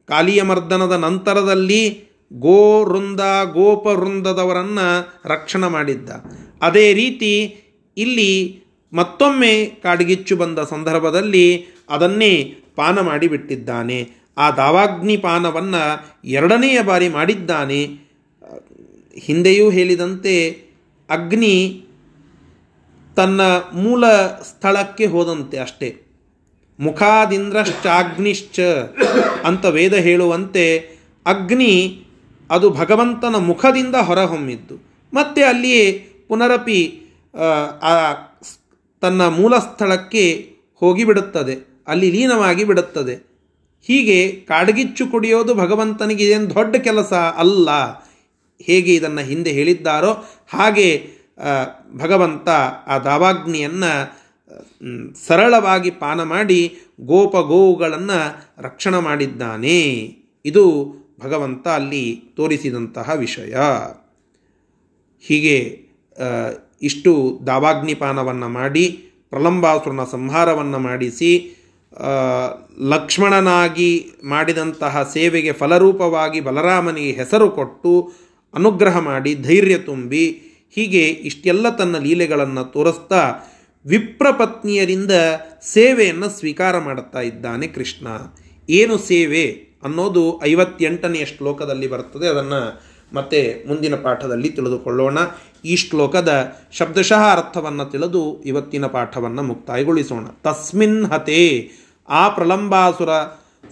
ಕಾಲಿಯ 0.09 0.43
ಮರ್ದನದ 0.43 0.93
ನಂತರದಲ್ಲಿ 0.93 2.05
ಗೋ 2.32 2.84
ವೃಂದ 2.84 3.20
ಗೋಪ 3.53 3.87
ವೃಂದದವರನ್ನು 3.87 5.20
ರಕ್ಷಣೆ 5.24 5.70
ಮಾಡಿದ್ದ. 5.70 6.11
ಅದೇ 6.62 6.93
ರೀತಿ 6.93 7.61
ಇಲ್ಲಿ 7.97 8.62
ಮತ್ತೊಮ್ಮೆ 8.93 9.66
ಕಾಡ್ಗಿಚ್ಚು 9.66 10.37
ಬಂದ 10.37 10.59
ಸಂದರ್ಭದಲ್ಲಿ 10.59 11.66
ಅದನ್ನೇ 11.91 12.59
ಪಾನ 12.76 13.01
ಮಾಡಿಬಿಟ್ಟಿದ್ದಾನೆ. 13.01 14.11
ಆ 14.39 14.51
ದಾವಾಗ್ನಿ 14.51 15.16
ಪಾನವನ್ನು 15.16 16.07
ಎರಡನೆಯ 16.24 16.82
ಬಾರಿ 16.82 17.09
ಮಾಡಿದ್ದಾನೆ. 17.09 18.05
ಹಿಂದೆಯೂ 19.19 19.71
ಹೇಳಿದಂತೆ 19.71 20.62
ಅಗ್ನಿ 21.11 21.85
ತನ್ನ 23.17 23.41
ಮೂಲ 23.75 24.07
ಸ್ಥಳಕ್ಕೆ 24.43 25.07
ಹೋದಂತೆ 25.07 25.59
ಅಷ್ಟೇ. 25.59 26.03
ಮುಖಾದಿಂದ್ರಶ್ಚಾಗ್ನಿಶ್ಚ 26.81 28.61
ಅಂತ 29.45 29.64
ವೇದ 29.64 29.95
ಹೇಳುವಂತೆ 29.95 30.79
ಅಗ್ನಿ 31.27 32.05
ಅದು 32.51 32.71
ಭಗವಂತನ 32.71 33.37
ಮುಖದಿಂದ 33.37 33.95
ಹೊರಹೊಮ್ಮಿದ್ದು. 33.95 34.77
ಮತ್ತೆ 35.14 35.43
ಅಲ್ಲಿಯೇ 35.43 35.93
ಪುನರಪಿ 36.29 37.03
ತನ್ನ 39.01 39.29
ಮೂಲ 39.29 39.59
ಸ್ಥಳಕ್ಕೆ 39.59 40.53
ಹೋಗಿಬಿಡುತ್ತದೆ. 40.75 41.85
ಅಲ್ಲಿ 41.89 42.11
ಲೀನವಾಗಿ 42.11 42.64
ಬಿಡುತ್ತದೆ. 42.64 43.14
ಹೀಗೆ 43.87 44.33
ಕಾಡ್ಗಿಚ್ಚು 44.33 45.07
ಕುಡಿಯೋದು 45.07 45.55
ಭಗವಂತನಿಗೆ 45.55 46.25
ಏನು 46.25 46.55
ದೊಡ್ಡ 46.55 46.77
ಕೆಲಸ 46.77 47.12
ಅಲ್ಲ. 47.12 47.69
ಹೇಗೆ 48.59 48.94
ಇದನ್ನು 48.94 49.20
ಹಿಂದೆ 49.20 49.50
ಹೇಳಿದ್ದಾರೋ 49.50 50.24
ಹಾಗೆ 50.48 51.11
ಭಗವಂತ 51.96 52.48
ಆ 52.86 52.98
ದಾವಾಗ್ನಿಯನ್ನು 52.98 53.92
ಸರಳವಾಗಿ 55.26 55.90
ಪಾನ 55.90 56.22
ಮಾಡಿ 56.22 56.76
ಗೋಪ 57.00 57.36
ಗೋವುಗಳನ್ನು 57.36 58.18
ರಕ್ಷಣೆ 58.62 59.02
ಮಾಡಿದ್ದಾನೆ. 59.02 59.80
ಇದು 60.44 60.64
ಭಗವಂತ 61.20 61.68
ಅಲ್ಲಿ 61.68 62.22
ತೋರಿಸಿದಂತಹ 62.36 63.11
ವಿಷಯ. 63.14 63.57
ಹೀಗೆ 65.20 65.86
ಇಷ್ಟು 66.82 67.40
ದಾವಾಗ್ನಿಪಾನವನ್ನು 67.46 68.48
ಮಾಡಿ, 68.48 68.84
ಪ್ರಲಂಬಾಸುರನ 69.30 70.04
ಸಂಹಾರವನ್ನು 70.04 70.78
ಮಾಡಿಸಿ 70.78 71.52
ಲಕ್ಷ್ಮಣನಾಗಿ 72.88 74.12
ಮಾಡಿದಂತಹ 74.24 75.11
ಸೇವೆಗೆ 75.12 75.52
ಫಲರೂಪವಾಗಿ 75.52 76.40
ಬಲರಾಮನಿಗೆ 76.40 77.12
ಹೆಸರು 77.12 77.50
ಕೊಟ್ಟು 77.50 78.12
ಅನುಗ್ರಹ 78.55 78.99
ಮಾಡಿ, 78.99 79.34
ಧೈರ್ಯ 79.34 79.78
ತುಂಬಿ, 79.78 80.42
ಹೀಗೆ 80.70 81.09
ಇಷ್ಟೆಲ್ಲ 81.09 81.68
ತನ್ನ 81.68 81.99
ಲೀಲೆಗಳನ್ನು 81.99 82.64
ತೋರಿಸ್ತಾ 82.64 83.34
ವಿಪ್ರಪತ್ನಿಯರಿಂದ 83.86 85.11
ಸೇವೆಯನ್ನು 85.62 86.28
ಸ್ವೀಕಾರ 86.28 86.78
ಮಾಡುತ್ತಾ 86.78 87.20
ಇದ್ದಾನೆ 87.20 87.66
ಕೃಷ್ಣ. 87.66 88.07
ಏನು 88.70 88.99
ಸೇವೆ 88.99 89.66
ಅನ್ನೋದು 89.82 90.44
ಐವತ್ತೆಂಟನೆಯ 90.44 91.24
ಶ್ಲೋಕದಲ್ಲಿ 91.24 91.86
ಬರ್ತದೆ 91.86 92.28
ಅದನ್ನು 92.28 92.82
ಮತ್ತೆ 93.12 93.64
ಮುಂದಿನ 93.68 93.94
ಪಾಠದಲ್ಲಿ 93.94 94.49
ತಿಳಿದುಕೊಳ್ಳೋಣ. 94.49 95.18
ಈ 95.64 95.76
ಶ್ಲೋಕದ 95.76 96.57
ಶಬ್ದಶಃ 96.72 97.22
ಅರ್ಥವನ್ನು 97.36 97.84
ತಿಳಿದು 97.84 98.42
ಇವತ್ತಿನ 98.42 98.86
ಪಾಠವನ್ನು 98.86 99.42
ಮುಕ್ತಾಯಗೊಳಿಸೋಣ. 99.42 100.26
ತಸ್ಮಿನ್ 100.26 101.05
ಹತೆ 101.05 101.70
ಆ 102.09 102.28
ಪ್ರಲಂಬಾಸುರ 102.28 103.09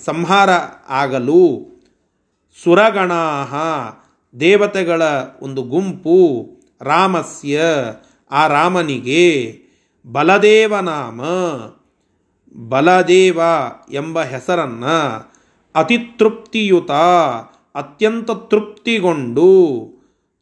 ಸಂಹಾರ 0.05 0.51
ಆಗಲು 0.89 1.67
ಸುರಗಣಾಹ. 2.65 3.55
ದೇವತೆಗಳ 4.41 5.03
ಒಂದು 5.43 5.63
ಗುಂಪು 5.63 6.47
ರಾಮಸ್ಯ, 6.81 7.61
ಆ 8.31 8.47
ರಾಮನಿಗೆ 8.47 9.59
ಬಲದೇವನಾಮ 10.07 11.23
ಬಲದೇವ 12.69 13.41
ಎಂಬ 13.93 14.23
ಹೆಸರನ್ನು 14.23 14.97
ಅತಿತೃಪ್ತಿಯುತ, 15.75 16.91
ಅತ್ಯಂತ 17.75 18.31
ತೃಪ್ತಿಗೊಂಡು 18.31 19.49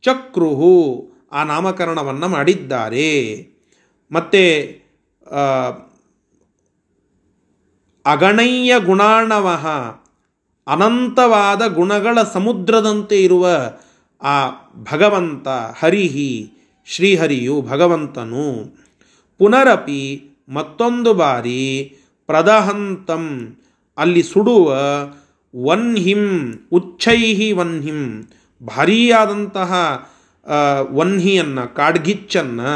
ಚಕ್ರುಹು 0.02 1.08
ಆ 1.32 1.44
ನಾಮಕರಣವನ್ನು 1.44 2.28
ಮಾಡಿದ್ದಾರೆ. 2.28 3.46
ಮತ್ತು 4.12 4.42
ಅಗಣಯ್ಯ 8.06 8.80
ಗುಣಾಣವಹ 8.80 9.66
ಅನಂತವಾದ 10.66 11.66
ಗುಣಗಳ 11.66 12.18
ಸಮುದ್ರದಂತೆ 12.32 13.22
ಇರುವ 13.22 13.48
ಆ 14.22 14.48
ಭಗವಂತ 14.92 15.48
ಹರಿಹಿ, 15.48 16.52
ಶ್ರೀಹರಿಯು 16.86 17.62
ಭಗವಂತನು. 17.62 18.76
ಪುನರಪಿ 19.38 20.28
ಮತ್ತೊಂದು 20.48 21.14
ಬಾರಿ 21.14 21.96
ಪ್ರದಹಂತಂ, 22.26 23.56
ಅಲ್ಲಿ 23.96 24.22
ಸುಡುವ 24.22 24.76
ವನ್ಹಿಂ, 25.66 26.52
ಉಚ್ಛೈಹಿ 26.72 27.52
ವನ್ಹಿಂ, 27.52 28.22
ಭಾರೀಯಾದಂತಹ 28.66 29.72
ವನ್ಹಿಯನ್ನು, 30.90 31.74
ಕಾಡ್ಗಿಚ್ಚನ್ನು 31.74 32.72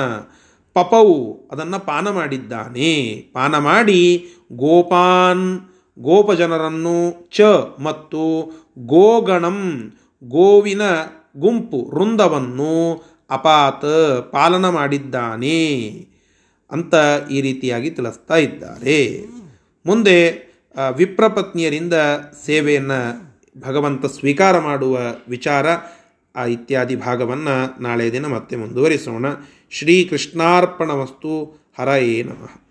ಪಪವು 0.74 1.49
ಅದನ್ನು 1.53 1.87
ಪಾನ 1.87 2.11
ಮಾಡಿದ್ದಾನೆ. 2.11 3.20
ಪಾನ 3.32 3.59
ಮಾಡಿ 3.59 4.26
ಗೋಪಾನ್ 4.53 5.61
ಗೋಪಜನರನ್ನು 5.99 7.28
ಚ 7.30 7.40
ಮತ್ತು 7.78 8.53
ಗೋಗಣಂ 8.78 9.92
ಗೋವಿನ 10.22 10.80
ಗುಂಪು 11.36 11.90
ವೃಂದವನ್ನು 11.94 13.05
ಅಪಾತ 13.30 13.84
ಪಾಲನ 14.32 14.68
ಮಾಡಿದ್ದಾನೆ 14.68 15.88
ಅಂತ 16.70 16.94
ಈ 17.30 17.40
ರೀತಿಯಾಗಿ 17.40 17.90
ತಿಳಿಸ್ತಾ 17.90 18.36
ಇದ್ದಾರೆ. 18.36 19.24
ಮುಂದೆ 19.86 20.47
ವಿಪ್ರಪತ್ನಿಯರಿಂದ 20.97 21.94
ಸೇವೆಯನ್ನು 22.47 23.26
ಭಗವಂತ 23.61 24.07
ಸ್ವೀಕಾರ 24.07 24.61
ಮಾಡುವ 24.61 24.99
ವಿಚಾರ, 25.28 25.66
ಆ 26.36 26.44
ಇತ್ಯಾದಿ 26.44 26.97
ಭಾಗವನ್ನು 26.97 27.82
ನಾಳೆ 27.82 28.12
ದಿನ 28.12 28.26
ಮತ್ತೆ 28.26 28.57
ಮುಂದುವರಿಸೋಣ. 28.57 29.26
ಶ್ರೀಕೃಷ್ಣಾರ್ಪಣ 29.70 30.90
ವಸ್ತು 30.90 31.61
ಹರಯೇ 31.78 32.22
ನಮಃ. 32.22 32.65